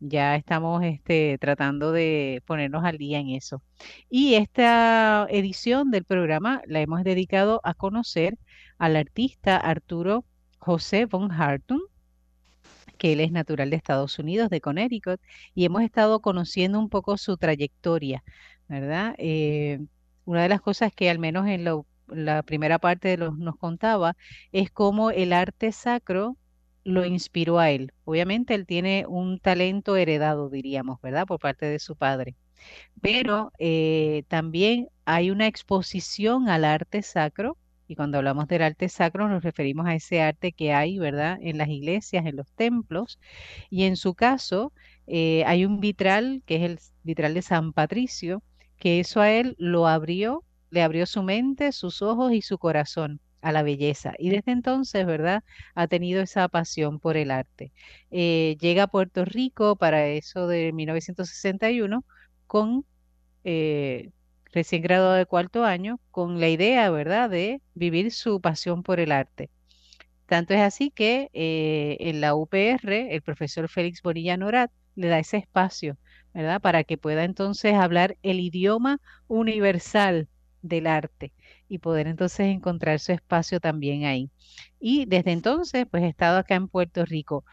[0.00, 3.62] Ya estamos este, tratando de ponernos al día en eso.
[4.10, 8.38] Y esta edición del programa la hemos dedicado a conocer
[8.78, 10.24] al artista Arturo
[10.58, 11.82] José von Hartung,
[13.02, 15.20] que él es natural de Estados Unidos, de Connecticut,
[15.56, 18.22] y hemos estado conociendo un poco su trayectoria,
[18.68, 19.16] ¿verdad?
[19.18, 19.80] Eh,
[20.24, 21.64] una de las cosas que al menos en
[22.06, 24.16] la primera parte de los, nos contaba
[24.52, 26.36] es cómo el arte sacro
[26.84, 27.92] lo inspiró a él.
[28.04, 31.26] Obviamente él tiene un talento heredado, diríamos, ¿verdad?
[31.26, 32.36] Por parte de su padre.
[33.00, 37.58] Pero eh, también hay una exposición al arte sacro
[37.92, 41.58] y cuando hablamos del arte sacro nos referimos a ese arte que hay, ¿verdad?, en
[41.58, 43.18] las iglesias, en los templos.
[43.70, 44.72] Y en su caso,
[45.06, 48.42] eh, hay un vitral, que es el vitral de San Patricio,
[48.78, 53.20] que eso a él lo abrió, le abrió su mente, sus ojos y su corazón
[53.42, 54.14] a la belleza.
[54.18, 55.44] Y desde entonces, ¿verdad?
[55.74, 57.72] Ha tenido esa pasión por el arte.
[58.10, 62.04] Eh, llega a Puerto Rico para eso de 1961
[62.46, 62.86] con
[63.44, 64.10] eh,
[64.52, 69.12] recién graduado de cuarto año, con la idea, ¿verdad?, de vivir su pasión por el
[69.12, 69.50] arte.
[70.26, 75.18] Tanto es así que eh, en la UPR, el profesor Félix Bonilla Norat le da
[75.18, 75.98] ese espacio,
[76.34, 80.28] ¿verdad?, para que pueda entonces hablar el idioma universal
[80.62, 81.32] del arte
[81.68, 84.30] y poder entonces encontrar su espacio también ahí.
[84.80, 87.44] Y desde entonces, pues he estado acá en Puerto Rico.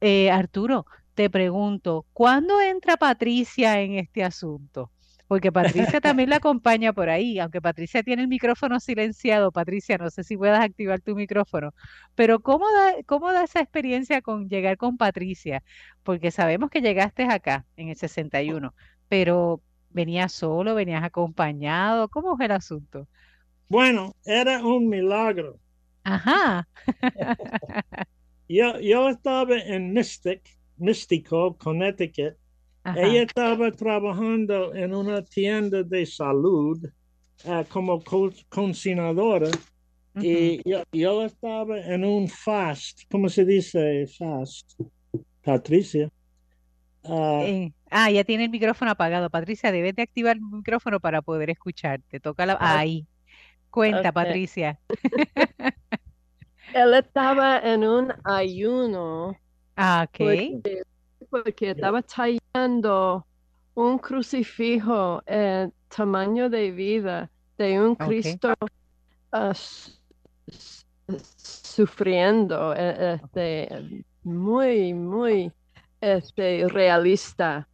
[0.00, 4.92] Eh, Arturo, te pregunto, ¿cuándo entra Patricia en este asunto?
[5.28, 9.52] Porque Patricia también la acompaña por ahí, aunque Patricia tiene el micrófono silenciado.
[9.52, 11.74] Patricia, no sé si puedas activar tu micrófono,
[12.14, 15.62] pero ¿cómo da, cómo da esa experiencia con llegar con Patricia?
[16.02, 18.74] Porque sabemos que llegaste acá en el 61,
[19.08, 19.60] pero
[19.90, 22.08] ¿venías solo, venías acompañado?
[22.08, 23.08] ¿Cómo es el asunto?
[23.68, 25.58] Bueno, era un milagro.
[26.04, 26.68] Ajá.
[28.48, 32.36] yo, yo estaba en Mystic, Mystico, Connecticut,
[32.94, 36.78] ella estaba trabajando en una tienda de salud
[37.44, 38.02] uh, como
[38.48, 39.50] cocinadora
[40.14, 44.72] y yo, yo, estaba en un fast, ¿cómo se dice fast?
[45.42, 46.10] Patricia.
[47.02, 49.28] Uh, eh, ah, ya tiene el micrófono apagado.
[49.30, 52.18] Patricia, debes de activar el micrófono para poder escucharte.
[52.18, 52.56] Toca la...
[52.60, 53.06] ahí.
[53.70, 54.80] Cuenta, Patricia.
[56.74, 59.36] Él estaba en un ayuno.
[59.76, 60.82] Ah, ok porque
[61.60, 63.26] estaba tallando
[63.74, 68.54] un crucifijo en tamaño de vida de un Cristo
[69.32, 69.52] ah,
[71.36, 75.52] sufriendo, e, este, muy, muy
[76.00, 77.68] este, realista.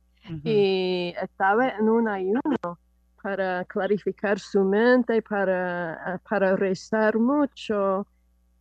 [0.45, 2.79] Y estaba en un ayuno
[3.23, 8.07] para clarificar su mente, para, para rezar mucho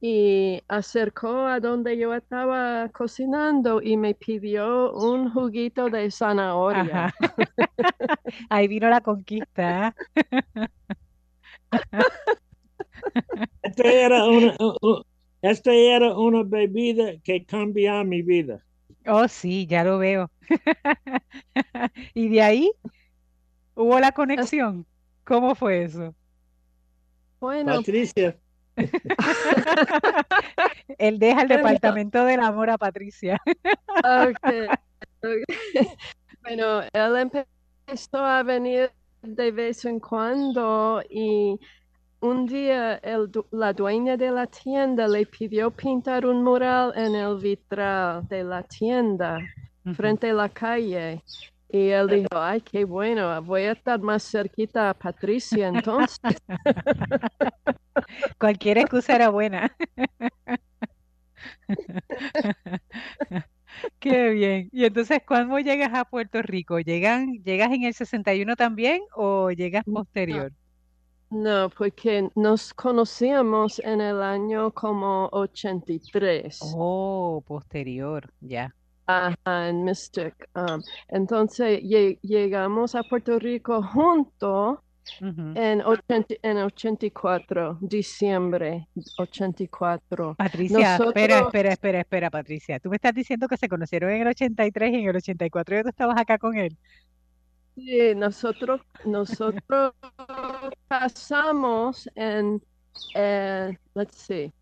[0.03, 7.13] y acercó a donde yo estaba cocinando y me pidió un juguito de zanahoria.
[8.49, 9.95] Ahí vino la conquista.
[13.61, 14.55] este, era una,
[15.43, 18.65] este era una bebida que cambia mi vida.
[19.05, 20.31] Oh, sí, ya lo veo.
[22.15, 22.71] y de ahí
[23.75, 24.85] hubo la conexión.
[25.23, 26.15] ¿Cómo fue eso?
[27.39, 28.35] Bueno, Patricia,
[30.97, 33.39] él deja el departamento del amor a Patricia.
[36.43, 38.89] Bueno, él empezó a venir
[39.21, 41.59] de vez en cuando y
[42.19, 42.99] un día
[43.51, 48.63] la dueña de la tienda le pidió pintar un mural en el vitral de la
[48.63, 49.37] tienda
[49.93, 51.21] frente a la calle.
[51.73, 56.19] Y él dijo, ay, qué bueno, voy a estar más cerquita a Patricia entonces.
[58.39, 59.73] Cualquier excusa era buena.
[63.99, 64.69] Qué bien.
[64.73, 66.79] Y entonces, ¿cuándo llegas a Puerto Rico?
[66.79, 70.51] ¿Llegan, ¿Llegas en el 61 también o llegas posterior?
[71.29, 76.59] No, porque nos conocíamos en el año como 83.
[76.75, 78.75] Oh, posterior, ya.
[79.11, 80.49] Ajá, en Mystic.
[80.55, 84.79] Um, entonces llegamos a Puerto Rico juntos
[85.19, 88.87] en, 80, en 84, diciembre
[89.17, 90.35] 84.
[90.35, 92.79] Patricia, espera, espera, espera, espera, Patricia.
[92.79, 95.83] Tú me estás diciendo que se conocieron en el 83 y en el 84 y
[95.83, 96.77] tú estabas acá con él.
[97.75, 99.93] Sí, nosotros, nosotros
[100.87, 102.61] pasamos en,
[103.15, 104.53] eh, let's see.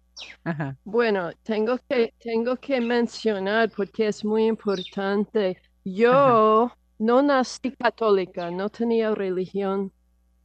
[0.84, 5.58] Bueno, tengo que, tengo que mencionar porque es muy importante.
[5.84, 9.92] Yo no nací católica, no tenía religión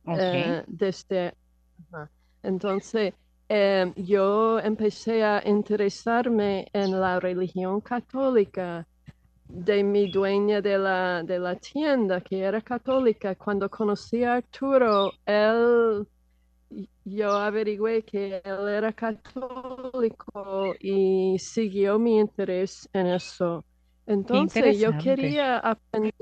[0.07, 1.35] eh, desde.
[2.43, 3.15] Entonces,
[3.49, 8.87] em, yo empecé a interesarme en la religión católica
[9.49, 13.35] de mi dueña de la, de la tienda, que era católica.
[13.37, 16.07] Cuando conocí a Arturo, él,
[17.05, 23.65] yo averigüé que él era católico y siguió mi interés en eso.
[24.07, 26.15] Entonces yo quería aprender,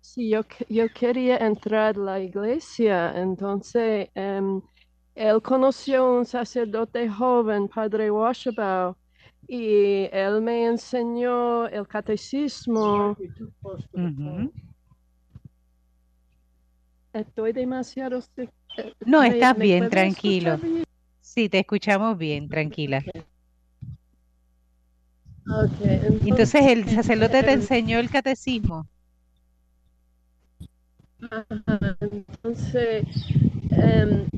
[0.00, 3.12] sí, yo, yo quería entrar a la iglesia.
[3.20, 4.60] Entonces em,
[5.14, 8.96] él conoció un sacerdote joven, Padre Washabaugh,
[9.46, 13.16] y él me enseñó el catecismo.
[17.12, 18.20] Estoy demasiado...
[18.78, 20.58] Eh, no, estás bien, tranquilo.
[21.20, 23.02] Sí, te escuchamos bien, tranquila.
[26.24, 28.86] entonces, el sacerdote te enseñó el catecismo.
[32.00, 33.04] entonces,
[33.70, 34.28] em,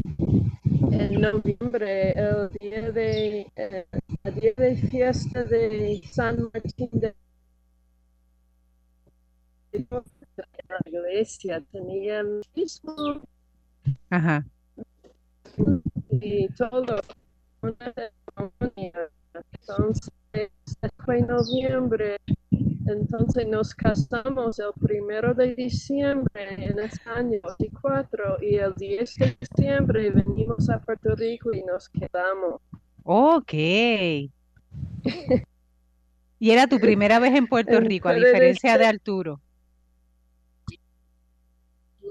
[0.93, 3.87] en noviembre, el día de, eh,
[4.25, 7.15] el día de fiesta de San Martín de
[9.73, 13.21] la iglesia tenía el mismo
[14.11, 14.45] Ajá.
[16.11, 17.01] y todo
[17.63, 18.11] entonces
[21.05, 22.17] fue en noviembre
[22.91, 29.37] entonces nos casamos el primero de diciembre en ese año 24 y el 10 de
[29.41, 32.61] diciembre venimos a Puerto Rico y nos quedamos.
[33.05, 33.53] Ok.
[36.39, 39.41] y era tu primera vez en Puerto Rico, a diferencia de Arturo.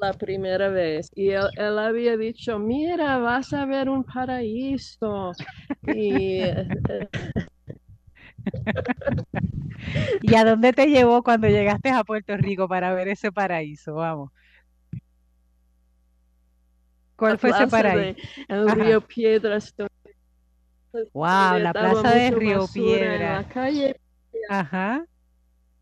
[0.02, 1.12] La primera vez.
[1.14, 5.32] Y él, había dicho, mira, vas a ver un paraíso.
[5.86, 6.41] y
[10.22, 13.95] ¿Y a dónde te llevó cuando llegaste a Puerto Rico para ver ese paraíso?
[13.95, 14.32] Vamos.
[17.16, 18.22] ¿Cuál fue ese paraíso?
[18.47, 19.74] En Río Piedras.
[21.14, 23.45] Wow, la plaza de Río Piedras.
[24.50, 25.06] Ajá.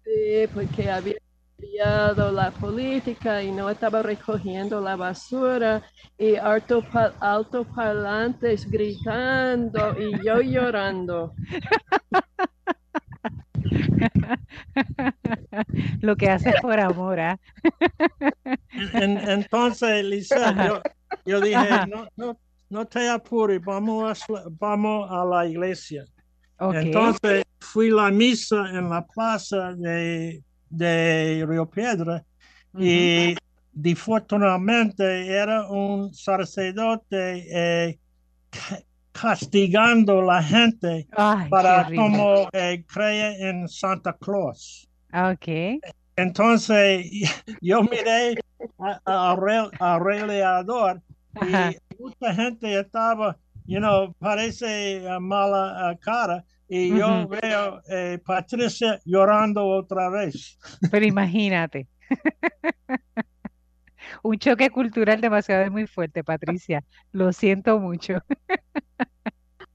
[0.04, 1.18] Sí, porque había
[1.58, 5.82] cambiado la política y no estaba recogiendo la basura
[6.18, 6.84] y alto,
[7.20, 11.34] alto parlantes gritando y yo llorando.
[16.02, 17.40] Lo que haces por amor, ¿ah?
[18.94, 20.82] entonces, Lisa,
[21.26, 21.58] yo, dije,
[22.16, 22.38] no,
[22.70, 26.06] no, te apures, vamos a, vamos a la iglesia.
[26.60, 32.24] Entonces fui a la misa en la plaza de, de Río Piedra.
[32.78, 33.36] Y
[33.72, 38.00] desafortunadamente era un sacerdote eh,
[39.12, 41.08] castigando la gente
[41.50, 44.88] para como eh, creer en Santa Claus.
[45.14, 45.80] Ok.
[46.16, 47.06] Entonces
[47.62, 48.36] yo miré
[49.80, 51.02] alrededor
[51.42, 59.66] y mucha gente estaba, you know, parece mala cara y yo veo eh, Patricia llorando
[59.66, 60.58] otra vez.
[60.92, 61.88] Pero imagínate.
[64.24, 66.84] Un choque cultural demasiado muy fuerte, Patricia.
[67.12, 68.20] Lo siento mucho.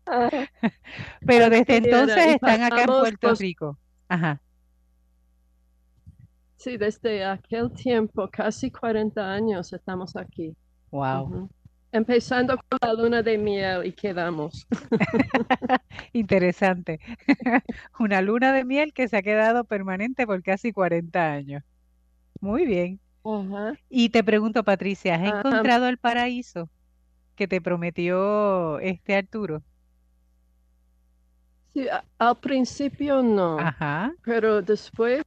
[1.27, 3.79] Pero desde entonces están acá en Puerto Rico.
[4.09, 4.41] Ajá.
[6.57, 10.55] Sí, desde aquel tiempo, casi 40 años estamos aquí.
[10.91, 11.49] Wow.
[11.93, 14.67] Empezando con la luna de miel y quedamos.
[16.13, 17.01] Interesante.
[17.99, 21.63] Una luna de miel que se ha quedado permanente por casi 40 años.
[22.41, 22.99] Muy bien.
[23.89, 26.69] Y te pregunto, Patricia, ¿has encontrado el paraíso
[27.37, 29.63] que te prometió este Arturo?
[31.75, 31.87] Sí,
[32.19, 34.13] al principio no, Ajá.
[34.23, 35.23] pero después,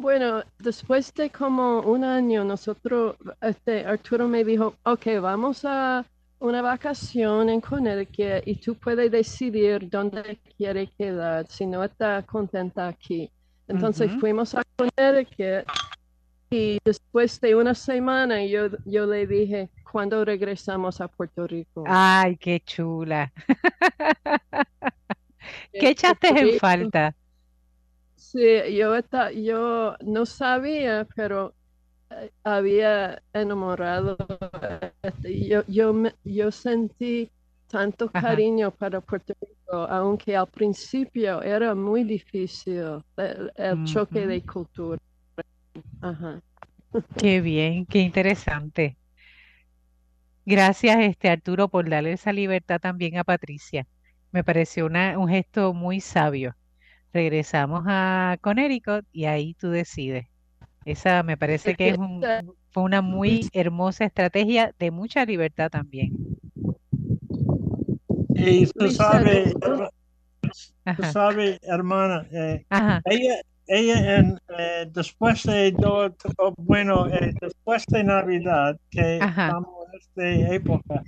[0.00, 6.06] bueno, después de como un año, nosotros, este, Arturo me dijo, ok, vamos a
[6.38, 12.88] una vacación en Connecticut y tú puedes decidir dónde quieres quedar, si no está contenta
[12.88, 13.30] aquí.
[13.68, 15.66] Entonces fuimos a Connecticut
[16.48, 21.84] y después de una semana yo, yo le dije, cuando regresamos a Puerto Rico.
[21.86, 23.30] Ay, qué chula.
[25.72, 27.14] ¿Qué echaste en falta?
[28.32, 31.52] Sí, yo, está, yo no sabía, pero
[32.10, 34.16] eh, había enamorado.
[35.02, 37.28] Este, yo, yo, yo sentí
[37.66, 45.00] tanto cariño para Puerto Rico, aunque al principio era muy difícil el, choque de cultura.
[46.00, 46.40] Ajá.
[47.18, 48.96] Qué bien, qué interesante.
[50.46, 53.88] Gracias, este Arturo, por darle esa libertad también a Patricia.
[54.30, 56.54] Me pareció una, un gesto muy sabio.
[57.12, 60.26] Regresamos a Connecticut y ahí tú decides.
[60.84, 61.98] Esa me parece que es
[62.70, 66.12] fue una muy hermosa estrategia de mucha libertad también.
[68.34, 69.52] Y tú sabes,
[70.96, 72.64] tú sabes, hermana, eh,
[73.04, 73.34] ella,
[73.66, 75.74] ella en, eh, después de
[76.56, 81.02] bueno, eh, después de Navidad, que estamos en esta época,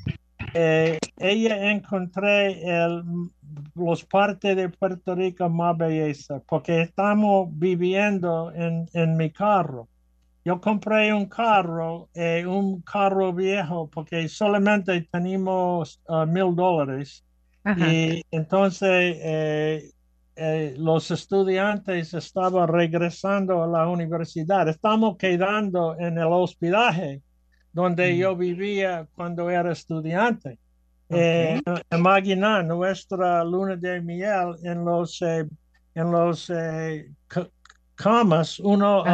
[0.55, 3.03] ella encontré el,
[3.75, 9.89] los partes de Puerto Rico más belleza, porque estamos viviendo en, en mi carro.
[10.45, 17.25] Yo compré un carro, eh, un carro viejo, porque solamente tenemos ah, mil dólares.
[17.77, 19.93] Y entonces eh,
[20.35, 24.69] eh, los estudiantes estaban regresando a la universidad.
[24.69, 27.23] Estamos quedando en el hospedaje
[27.73, 30.59] donde yo vivía cuando era estudiante.
[31.91, 35.49] imagina nuestra luna de miel en los, en
[35.95, 36.53] los
[37.95, 39.05] camas, uno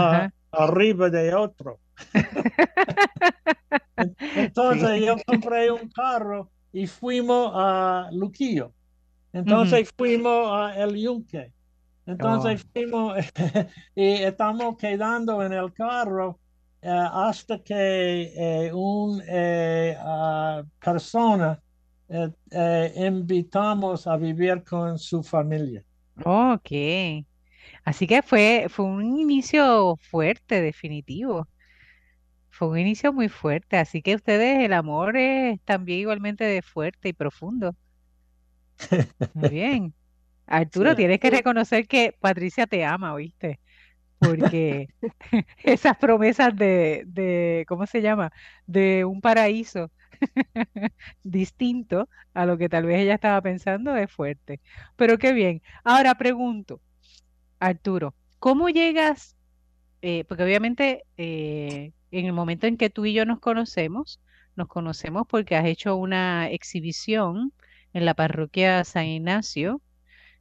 [0.50, 1.78] arriba de otro.
[4.36, 8.72] Entonces yo compré un carro y fuimos a Luquillo.
[9.32, 11.52] Entonces fuimos a El Yunque.
[12.06, 12.68] Entonces oh.
[12.72, 13.16] fuimos
[13.94, 16.47] y estamos quedando en el carro eh,
[16.88, 19.96] hasta que eh, una eh,
[20.80, 21.60] persona
[22.96, 25.84] invitamos a vivir con su familia.
[26.24, 26.70] Ok.
[27.84, 31.48] Así que fue, fue un inicio fuerte, definitivo.
[32.50, 33.76] Fue un inicio muy fuerte.
[33.76, 37.74] Así que ustedes, el amor es también igualmente de fuerte y profundo.
[39.34, 39.94] Muy bien.
[40.46, 43.60] Arturo, tienes que reconocer que Patricia te ama, ¿oíste?
[44.18, 44.88] Porque
[45.64, 48.32] esas promesas de, de, ¿cómo se llama?
[48.66, 49.90] De un paraíso
[51.22, 54.60] distinto a lo que tal vez ella estaba pensando es fuerte.
[54.96, 55.62] Pero qué bien.
[55.84, 56.80] Ahora pregunto,
[57.60, 59.36] Arturo, ¿cómo llegas?
[60.02, 64.20] Eh, porque obviamente eh, en el momento en que tú y yo nos conocemos,
[64.56, 67.52] nos conocemos porque has hecho una exhibición
[67.92, 69.82] en la parroquia San Ignacio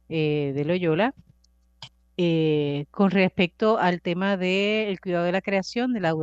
[0.08, 1.14] eh, de Loyola
[2.90, 6.14] con respecto al tema del cuidado de la creación de la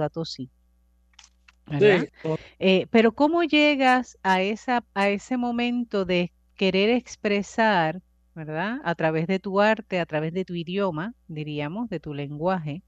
[1.79, 2.85] Sí.
[2.91, 8.01] pero ¿cómo llegas a, esa, a ese momento de querer expresar
[8.35, 8.79] ¿verdad?
[8.83, 12.83] A través de tu arte, a través de tu idioma, diríamos, de tu lenguaje,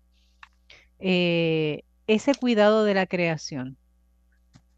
[0.99, 3.77] eh, ese cuidado de la creación.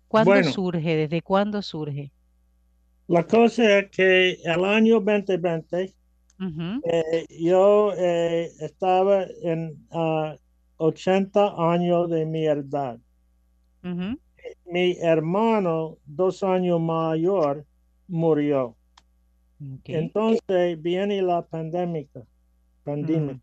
[0.07, 0.95] ¿Cuándo surge?
[0.95, 2.11] ¿Desde cuándo surge?
[3.07, 5.93] La cosa es que el año 2020
[6.39, 9.77] eh, yo eh, estaba en
[10.77, 12.97] 80 ah, años de mi edad.
[14.65, 17.65] Mi hermano, dos años mayor,
[18.07, 18.75] murió.
[19.83, 22.07] Entonces viene la pandemia,
[22.83, 23.39] pandemia.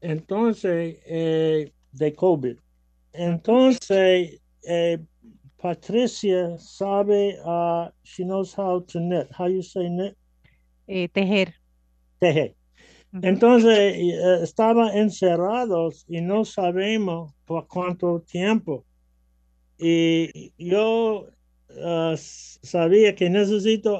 [0.00, 2.56] Entonces, eh, de COVID.
[3.12, 4.40] Entonces,
[5.60, 9.28] Patricia sabe, uh, she knows how to knit.
[9.32, 10.16] How you say knit?
[10.86, 11.52] Tejer.
[13.22, 13.96] Entonces,
[14.42, 18.84] estaban encerrados y no sabemos por cuánto tiempo.
[19.78, 21.28] Y yo
[21.76, 23.98] Ah, sabía que necesito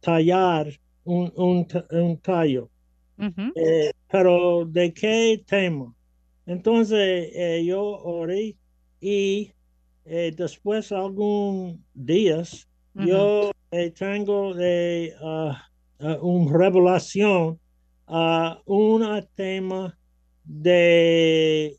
[0.00, 0.68] tallar
[1.04, 2.70] un, un, tallo.
[3.54, 5.94] Eh, pero ¿de qué tema?
[6.46, 8.56] Entonces eh, yo oré
[9.00, 9.52] y
[10.04, 13.52] eh, después de algunos días yo
[13.96, 15.14] tengo de,
[16.00, 17.58] ah, ah, una revelación
[18.06, 19.98] a un tema
[20.44, 21.76] de,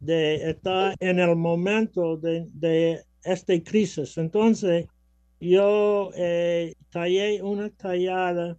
[0.00, 4.16] de estar en el momento de, de esta crisis.
[4.18, 4.86] Entonces,
[5.40, 8.56] yo eh, tallé una tallada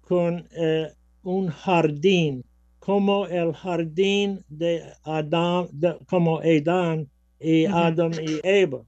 [0.00, 0.88] con eh,
[1.22, 2.44] un jardín,
[2.78, 5.68] como el jardín de Adán,
[6.08, 7.08] como Adán
[7.40, 8.82] y Adam y Eva.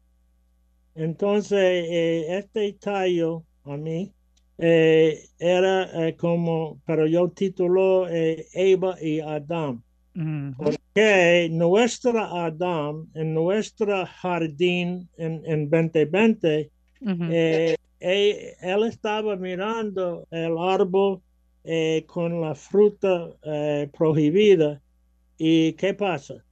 [0.95, 4.13] Entonces, eh, este tallo a mí
[4.59, 9.83] era como, pero yo titulo Eva y Adán.
[10.95, 16.71] que nuestra Adán, en nuestro jardín en, en 2020,
[17.31, 21.21] eh, él, estaba mirando el árbol
[21.65, 24.81] eh, con la fruta eh, prohibida.
[25.37, 26.45] ¿Y qué pasa?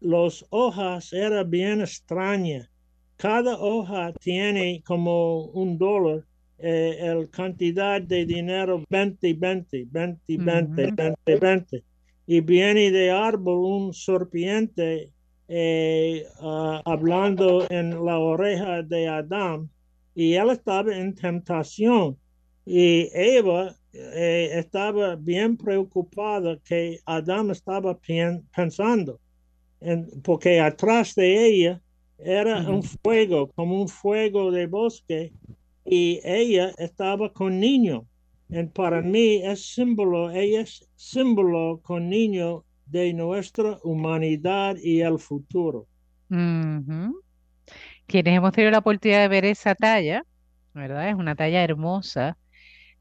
[0.00, 2.68] Las hojas eran bien extrañas.
[3.16, 6.24] Cada hoja tiene como un dólar
[6.58, 11.84] eh, el cantidad de dinero 20, 20, 20, 20, 20, 20.
[12.26, 15.10] Y viene de árbol un serpiente
[15.48, 19.70] eh, uh, hablando en la oreja de Adán
[20.14, 22.16] y él estaba en tentación.
[22.64, 29.20] Y Eva eh, estaba bien preocupada que Adán estaba pensando,
[29.80, 31.80] en, porque atrás de ella
[32.18, 35.32] era un fuego, como un fuego de bosque,
[35.86, 38.06] y ella estaba con niño.
[38.48, 45.18] Y para mí es símbolo, ella es símbolo con niño de nuestra humanidad y el
[45.18, 45.86] futuro.
[46.28, 50.24] Quienes hemos tenido la oportunidad de ver esa talla,
[50.74, 51.08] ¿verdad?
[51.08, 52.36] Es una talla hermosa.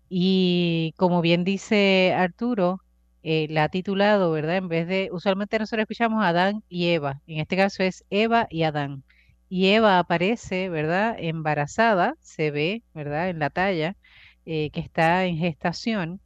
[0.09, 2.81] Y como bien dice Arturo,
[3.23, 4.57] eh, la ha titulado, ¿verdad?
[4.57, 8.63] En vez de, usualmente nosotros escuchamos Adán y Eva, en este caso es Eva y
[8.63, 9.03] Adán.
[9.49, 11.15] Y Eva aparece, ¿verdad?
[11.19, 13.29] Embarazada, se ve, ¿verdad?
[13.29, 13.95] En la talla,
[14.45, 16.21] eh, que está en gestación.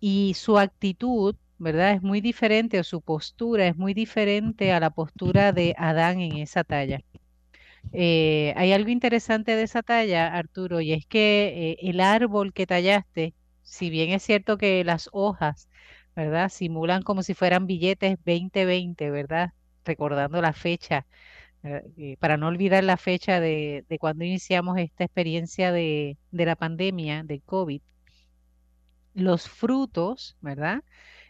[0.00, 1.92] Y su actitud, ¿verdad?
[1.94, 6.36] Es muy diferente, o su postura es muy diferente a la postura de Adán en
[6.38, 7.00] esa talla.
[7.92, 12.66] Eh, hay algo interesante de esa talla, Arturo, y es que eh, el árbol que
[12.66, 15.68] tallaste, si bien es cierto que las hojas,
[16.14, 16.48] ¿verdad?
[16.50, 19.52] Simulan como si fueran billetes 2020, ¿verdad?
[19.84, 21.06] Recordando la fecha,
[21.66, 26.56] eh, para no olvidar la fecha de, de cuando iniciamos esta experiencia de, de la
[26.56, 27.80] pandemia de COVID.
[29.14, 30.82] Los frutos, ¿verdad?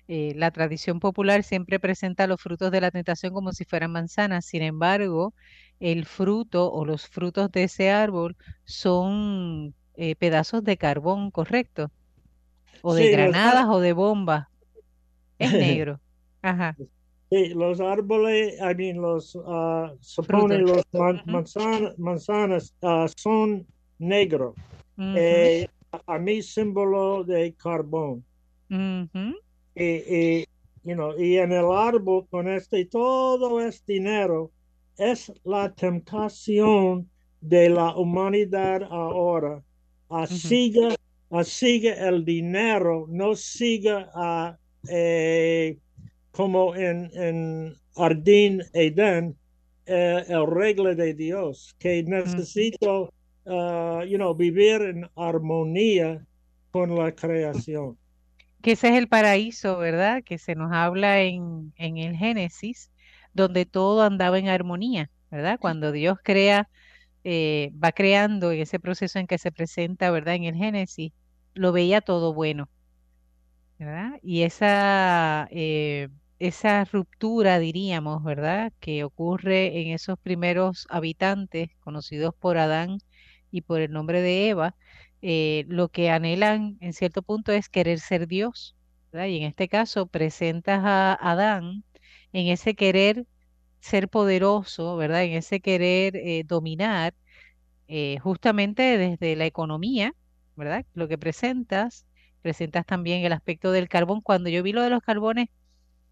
[0.08, 4.46] la tradición popular siempre presenta los frutos de la tentación como si fueran manzanas.
[4.46, 5.34] Sin embargo,
[5.80, 11.90] el fruto o los frutos de ese árbol son eh, pedazos de carbón, ¿correcto?
[12.82, 14.46] O de granadas o de bombas.
[15.38, 16.00] Es negro.
[16.42, 16.76] Ajá.
[17.30, 20.84] Sí, los árboles, I mean, los, uh, supone los
[21.96, 23.66] manzanas uh, son
[23.98, 24.54] negros.
[24.98, 25.66] Eh,
[26.06, 28.24] a mí símbolo de carbón.
[29.74, 30.44] y,
[30.84, 34.50] you know, y en el árbol con este, todo es dinero
[34.96, 37.08] es la tentación
[37.40, 39.62] de la humanidad ahora.
[40.08, 40.94] A siga,
[41.30, 41.42] a
[42.08, 44.56] el dinero, no siga a,
[44.88, 45.78] eh,
[46.36, 49.36] como en, en Ardín Eden,
[49.86, 53.12] eh, el regla de Dios, que necesito,
[53.44, 56.24] uh, you know, vivir en armonía
[56.70, 57.96] con la creación.
[58.62, 60.22] Que ese es el paraíso, ¿verdad?
[60.24, 62.90] Que se nos habla en, en el Génesis
[63.36, 65.58] donde todo andaba en armonía, ¿verdad?
[65.60, 66.68] Cuando Dios crea,
[67.22, 70.36] eh, va creando en ese proceso en que se presenta, ¿verdad?
[70.36, 71.12] En el Génesis,
[71.54, 72.68] lo veía todo bueno,
[73.78, 74.18] ¿verdad?
[74.22, 76.08] Y esa, eh,
[76.38, 78.72] esa ruptura, diríamos, ¿verdad?
[78.80, 82.98] Que ocurre en esos primeros habitantes conocidos por Adán
[83.50, 84.76] y por el nombre de Eva,
[85.22, 88.76] eh, lo que anhelan en cierto punto es querer ser Dios,
[89.12, 89.28] ¿verdad?
[89.28, 91.84] Y en este caso presentas a Adán
[92.32, 93.26] en ese querer
[93.80, 95.24] ser poderoso, ¿verdad?
[95.24, 97.14] En ese querer eh, dominar,
[97.88, 100.14] eh, justamente desde la economía,
[100.56, 100.84] ¿verdad?
[100.94, 102.06] Lo que presentas,
[102.42, 104.20] presentas también el aspecto del carbón.
[104.22, 105.48] Cuando yo vi lo de los carbones,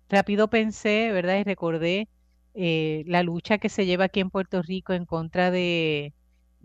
[0.08, 1.38] rápido pensé, ¿verdad?
[1.38, 2.08] Y recordé
[2.54, 6.12] eh, la lucha que se lleva aquí en Puerto Rico en contra de,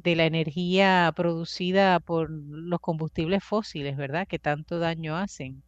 [0.03, 4.27] la energía producida por los combustibles fósiles, ¿verdad?
[4.27, 5.63] Que tanto daño hacen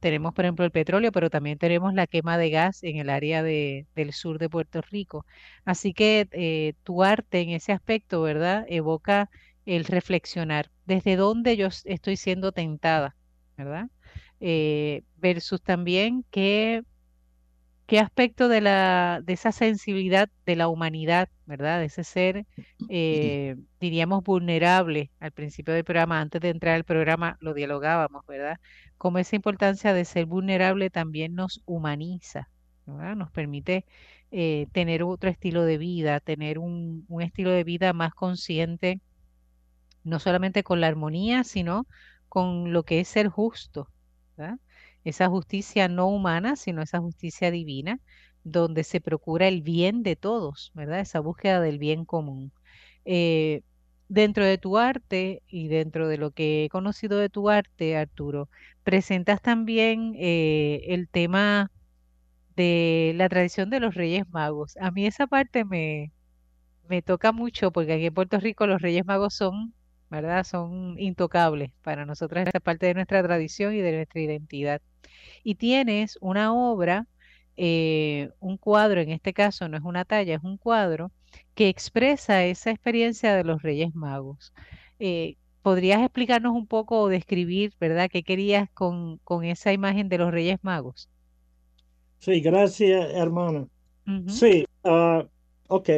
[0.00, 3.42] tenemos, por ejemplo, el petróleo, pero también tenemos la quema de gas en el área
[3.42, 5.26] de, del sur de Puerto Rico.
[5.64, 8.64] Así que eh, tu arte en ese aspecto, ¿verdad?
[8.68, 9.30] Evoca
[9.66, 10.70] el reflexionar.
[10.86, 13.14] ¿Desde dónde yo estoy siendo tentada?
[13.56, 13.88] ¿Verdad?
[14.40, 16.82] Eh, versus también qué
[17.90, 21.80] ¿Qué aspecto de, la, de esa sensibilidad de la humanidad, ¿verdad?
[21.80, 22.46] De ese ser,
[22.88, 28.60] eh, diríamos, vulnerable al principio del programa, antes de entrar al programa lo dialogábamos, ¿verdad?
[28.96, 32.48] Como esa importancia de ser vulnerable también nos humaniza,
[32.86, 33.16] ¿verdad?
[33.16, 33.84] Nos permite
[34.30, 39.00] eh, tener otro estilo de vida, tener un, un estilo de vida más consciente,
[40.04, 41.88] no solamente con la armonía, sino
[42.28, 43.88] con lo que es ser justo,
[45.04, 48.00] esa justicia no humana, sino esa justicia divina,
[48.44, 51.00] donde se procura el bien de todos, ¿verdad?
[51.00, 52.52] Esa búsqueda del bien común.
[53.04, 53.62] Eh,
[54.08, 58.48] dentro de tu arte y dentro de lo que he conocido de tu arte, Arturo,
[58.82, 61.70] presentas también eh, el tema
[62.56, 64.76] de la tradición de los Reyes Magos.
[64.78, 66.12] A mí esa parte me,
[66.88, 69.74] me toca mucho porque aquí en Puerto Rico los Reyes Magos son,
[70.10, 70.44] ¿verdad?
[70.44, 74.82] Son intocables para nosotros, es parte de nuestra tradición y de nuestra identidad.
[75.42, 77.06] Y tienes una obra,
[77.56, 81.10] eh, un cuadro, en este caso no es una talla, es un cuadro
[81.54, 84.52] que expresa esa experiencia de los Reyes Magos.
[84.98, 90.18] Eh, ¿podrías explicarnos un poco o describir, ¿verdad?, qué querías con, con esa imagen de
[90.18, 91.08] los Reyes Magos?
[92.18, 93.66] Sí, gracias, hermana.
[94.26, 95.22] Sí, uh,
[95.68, 95.88] ok.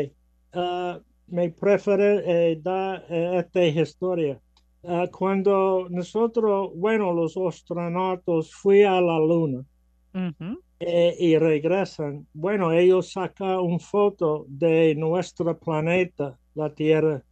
[0.54, 1.00] Uh,
[1.32, 4.38] me prefiero eh, dar eh, esta historia.
[4.82, 9.64] Uh, cuando nosotros, bueno, los astronautas fui a la luna
[10.80, 17.22] eh, y regresan, bueno, ellos sacan una foto de nuestro planeta, la Tierra,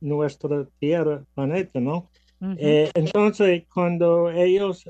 [0.00, 2.08] nuestra Tierra, planeta, ¿no?
[2.40, 4.84] entonces, cuando ellos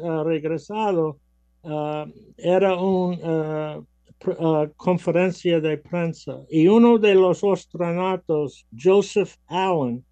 [1.63, 3.85] Uh, era una
[4.27, 6.41] uh, conferencia de prensa.
[6.51, 10.05] Y uno de los astronautas, Joseph Allen,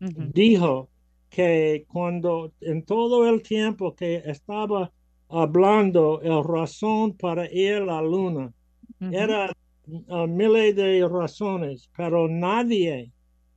[0.00, 0.88] dijo
[1.28, 4.90] que cuando en todo el tiempo que estaba
[5.28, 8.52] hablando el razón para ir a la luna,
[8.98, 9.52] era
[10.28, 13.12] miles de razones, pero nadie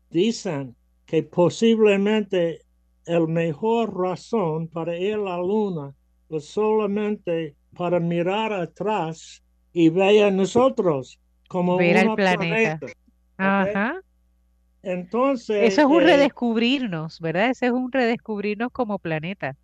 [0.09, 0.75] dicen
[1.05, 2.61] que posiblemente
[3.05, 5.93] el mejor razón para ir a la luna
[6.27, 9.42] pues solamente para mirar atrás
[9.73, 12.79] y ver a nosotros como ver planeta.
[13.37, 14.01] Ajá.
[14.83, 15.73] Entonces.
[15.73, 17.49] Eso es un eh, redescubrirnos, ¿verdad?
[17.49, 19.57] Ese es un redescubrirnos como planeta.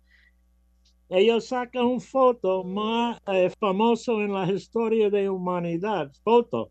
[1.08, 6.70] Ellos sacan una foto más eh, famoso en la historia de humanidad, foto,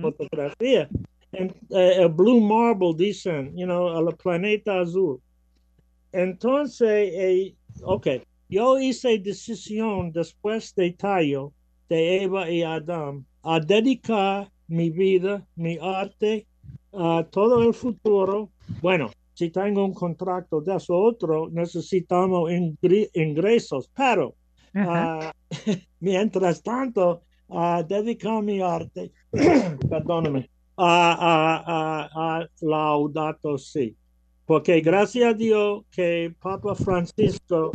[0.00, 0.88] fotografía.
[1.32, 5.20] En, eh, el Blue Marble dicen, you know, el planeta azul.
[6.12, 8.06] Entonces, ok,
[8.48, 11.52] yo hice decisión después de tallo
[11.88, 16.46] de Eva y Adán a dedicar mi vida, mi arte,
[16.92, 18.50] a todo el futuro.
[18.80, 22.50] Bueno, si tengo un contrato de eso otro, necesitamos
[23.12, 24.34] ingresos, pero
[24.74, 25.30] uh,
[26.00, 29.12] mientras tanto, a dedicar mi arte,
[29.90, 33.96] perdóname, a, a, a, Laudato Si.
[34.46, 37.72] Porque gracias a Dios que Papa Francisco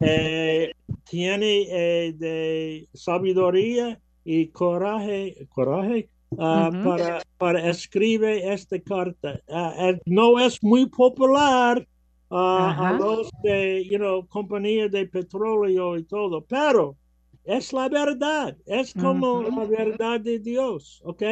[0.00, 0.72] eh,
[1.04, 9.40] tiene eh, de sabiduría y coraje, coraje ah, para, para escribir esta carta.
[9.48, 11.86] Ah, no es muy popular
[12.30, 16.96] ah, a los de, you know, compañías de petróleo y todo, pero
[17.48, 21.22] es la verdad, es como la verdad de Dios, ¿ok?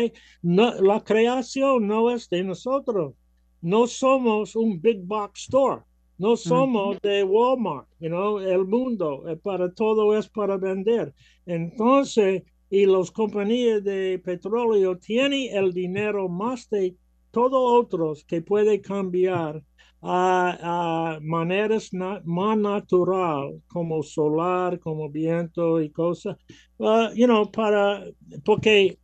[0.40, 3.12] No, la creación no es de nosotros,
[3.60, 5.82] no somos un big box store.
[6.18, 11.12] No somos de Walmart, you know, el mundo, para todo es para vender.
[11.44, 16.96] Entonces, y las compañías de petróleo tienen el dinero más de
[17.30, 19.62] todos otros que puede cambiar
[20.02, 26.36] a, maneras más natural, como solar, como viento y cosas,
[26.78, 28.04] uh, you know, para,
[28.44, 28.98] porque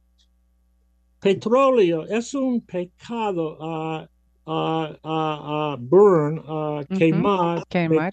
[1.21, 4.07] petróleo es un pecado uh,
[4.47, 7.65] a, burn, a quemar.
[7.69, 8.13] Quemar.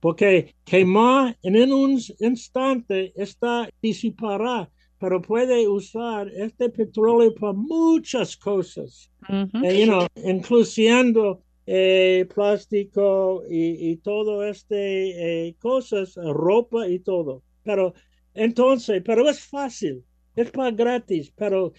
[0.00, 9.10] Porque quemar en un instante está disipará, pero puede usar este petróleo para muchas cosas,
[9.28, 17.42] eh, incluyendo eh, plástico y, todo este eh, cosas, ropa y todo.
[17.62, 17.92] Pero
[18.34, 20.02] entonces, pero es fácil,
[20.34, 21.72] es para gratis, pero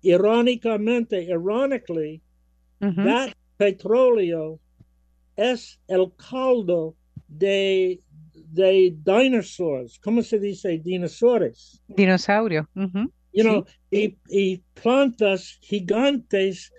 [0.00, 2.22] irónicamente, ironically,
[2.92, 4.60] That petróleo
[5.36, 6.94] es el caldo
[7.28, 8.00] de,
[8.34, 9.98] de dinosaurs.
[10.00, 10.78] ¿Cómo se dice?
[10.78, 11.82] Dinosaures.
[11.88, 12.68] Dinosaurio.
[13.32, 16.72] you know, y, y, plantas gigantes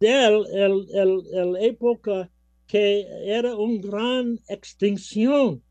[0.00, 2.30] del el, el, el, época
[2.66, 5.62] que era una gran extinción.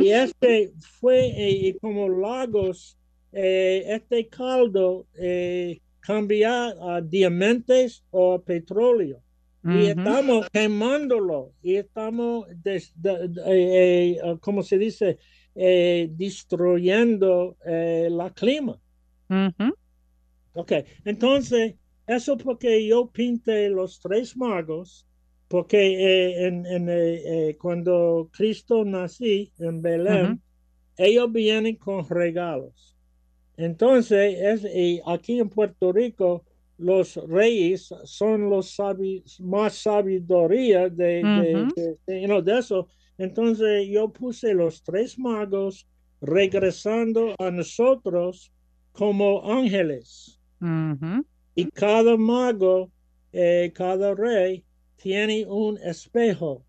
[0.00, 2.98] Y este fue eh, como lagos,
[3.32, 9.20] eh, este caldo eh, cambiar a diamantes o petróleo.
[9.62, 12.88] Y estamos quemándolo y estamos, eh,
[13.46, 15.18] eh, como se dice,
[15.54, 18.80] eh, destruyendo la clima.
[20.54, 20.72] Ok,
[21.04, 21.74] entonces,
[22.06, 25.06] eso porque yo pinté los tres magos,
[25.46, 25.82] porque
[26.46, 30.40] en, cuando Cristo nací en Belén,
[30.96, 32.97] ellos vienen con regalos.
[33.58, 36.44] Entonces, es, y aquí en Puerto Rico,
[36.78, 38.76] los reyes son los
[39.40, 41.68] más sabiduría de,
[42.06, 42.86] de, eso.
[43.18, 45.88] Entonces yo puse los tres magos
[46.20, 48.52] regresando a nosotros
[48.92, 50.40] como ángeles.
[51.56, 52.92] Y cada mago,
[53.32, 54.64] eh, cada rey
[54.96, 56.62] tiene un espejo.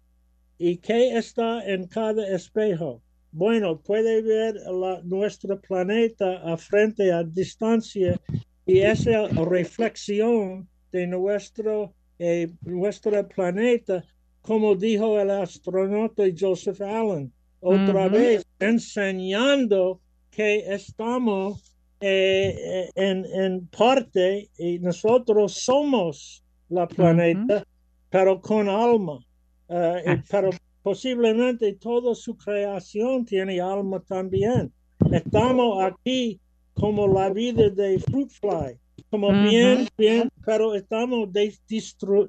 [0.58, 3.04] ¿Y qué está en cada espejo?
[3.32, 4.56] Bueno, puede ver
[5.04, 8.20] nuestro planeta a frente, a distancia,
[8.66, 14.04] y esa reflexión de nuestro, eh, nuestro planeta,
[14.42, 20.00] como dijo el astronauta Joseph Allen, otra vez enseñando
[20.32, 27.64] que estamos eh, en, en, parte y nosotros somos la planeta,
[28.10, 29.20] pero con alma.
[29.68, 30.50] Uh, pero
[30.82, 34.72] posiblemente toda su creación tiene alma también.
[35.12, 36.40] Estamos aquí
[36.74, 38.78] como la vida de Fruit Fly,
[39.10, 41.30] como bien, bien, pero estamos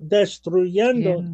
[0.00, 1.24] destruyendo.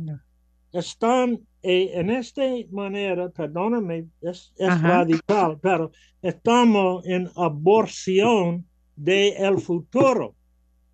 [0.72, 5.90] Están eh, en esta manera, perdóname, es, radical, pero
[6.22, 8.64] estamos en aborción
[8.94, 10.35] del el futuro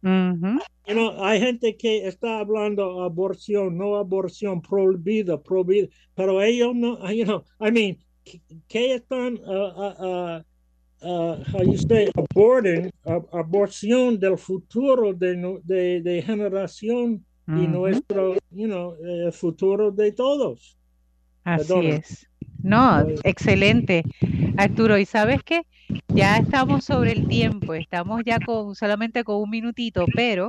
[0.03, 7.45] hay gente que está hablando aborción, no aborción, prohibida, prohibida, pero ellos no, you know,
[7.61, 7.99] I mean,
[8.69, 10.43] ¿qué están, uh, uh,
[11.03, 12.91] uh, how you say, aborting,
[13.33, 20.77] aborción del futuro de, de, de generación y nuestro, you know, el futuro de todos?
[21.45, 22.32] Así es.
[22.63, 24.05] No, excelente,
[24.57, 24.99] Arturo.
[24.99, 25.63] ¿Y sabes qué?
[26.09, 30.49] Ya estamos sobre el tiempo, estamos ya con solamente con un minutito, pero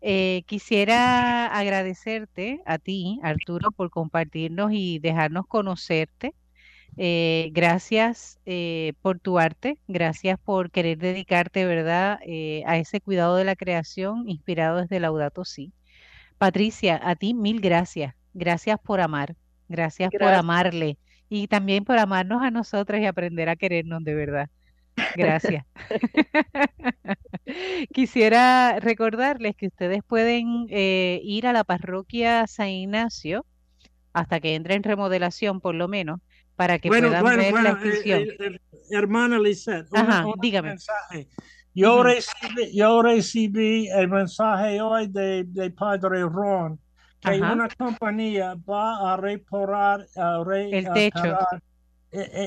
[0.00, 6.32] eh, quisiera agradecerte a ti, Arturo, por compartirnos y dejarnos conocerte.
[6.96, 12.18] Eh, gracias eh, por tu arte, gracias por querer dedicarte, ¿verdad?,
[12.66, 15.72] a ese cuidado de la creación inspirado desde Laudato Si.
[16.38, 18.14] Patricia, a ti mil gracias.
[18.32, 19.34] Gracias por amar,
[19.68, 20.10] gracias.
[20.10, 20.96] por amarle
[21.30, 24.50] y también por amarnos a nosotras y aprender a querernos de verdad.
[25.16, 25.64] Gracias.
[27.94, 33.46] Quisiera recordarles que ustedes pueden eh, ir a la parroquia San Ignacio
[34.12, 36.20] hasta que entre en remodelación, por lo menos,
[36.56, 38.36] para que puedan ver la eh.
[38.38, 38.58] Eh,
[38.90, 40.74] hermana Lisette, Ajá, dígame.
[41.72, 46.80] Yo, recibí, yo recibí el mensaje hoy de, de Padre Ron
[47.20, 51.38] que una compañía va a reparar el techo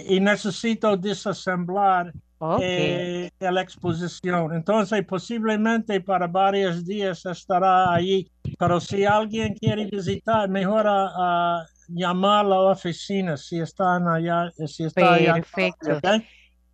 [0.09, 2.13] y necesito desasemblar
[2.61, 4.53] eh, la exposición.
[4.53, 12.45] Entonces, posiblemente para varios días estará allí, pero si alguien quiere visitar, mejor a, llamar
[12.45, 14.51] a la oficina si están allá.
[14.67, 15.99] Si está Perfecto.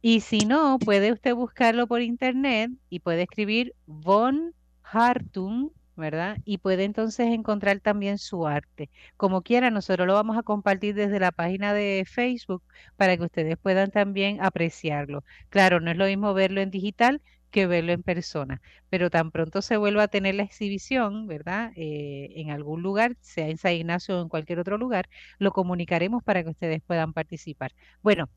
[0.02, 6.38] Y si no, puede usted buscarlo por internet y puede escribir Von Hartung ¿verdad?
[6.46, 8.90] Y puede entonces encontrar también su arte.
[9.18, 12.64] Como quiera, nosotros lo vamos a compartir desde la página de Facebook
[12.96, 15.24] para que ustedes puedan también apreciarlo.
[15.50, 19.62] Claro, no es lo mismo verlo en digital que verlo en persona, pero tan pronto
[19.62, 21.72] se vuelva a tener la exhibición, ¿verdad?
[21.76, 26.24] Eh, en algún lugar, sea en San Ignacio o en cualquier otro lugar, lo comunicaremos
[26.24, 27.74] para que ustedes puedan participar.
[28.02, 28.30] Bueno,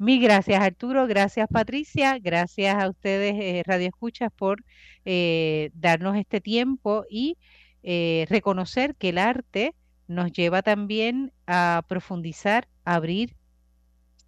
[0.00, 4.64] Mil gracias Arturo, gracias Patricia, gracias a ustedes eh, Radio Escuchas por
[5.04, 7.36] eh, darnos este tiempo y
[7.82, 9.74] eh, reconocer que el arte
[10.08, 13.36] nos lleva también a profundizar, a abrir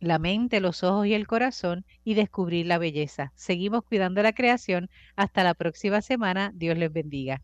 [0.03, 3.33] la mente, los ojos y el corazón y descubrir la belleza.
[3.35, 4.91] Seguimos cuidando la creación.
[5.17, 6.51] Hasta la próxima semana.
[6.55, 7.41] Dios les bendiga.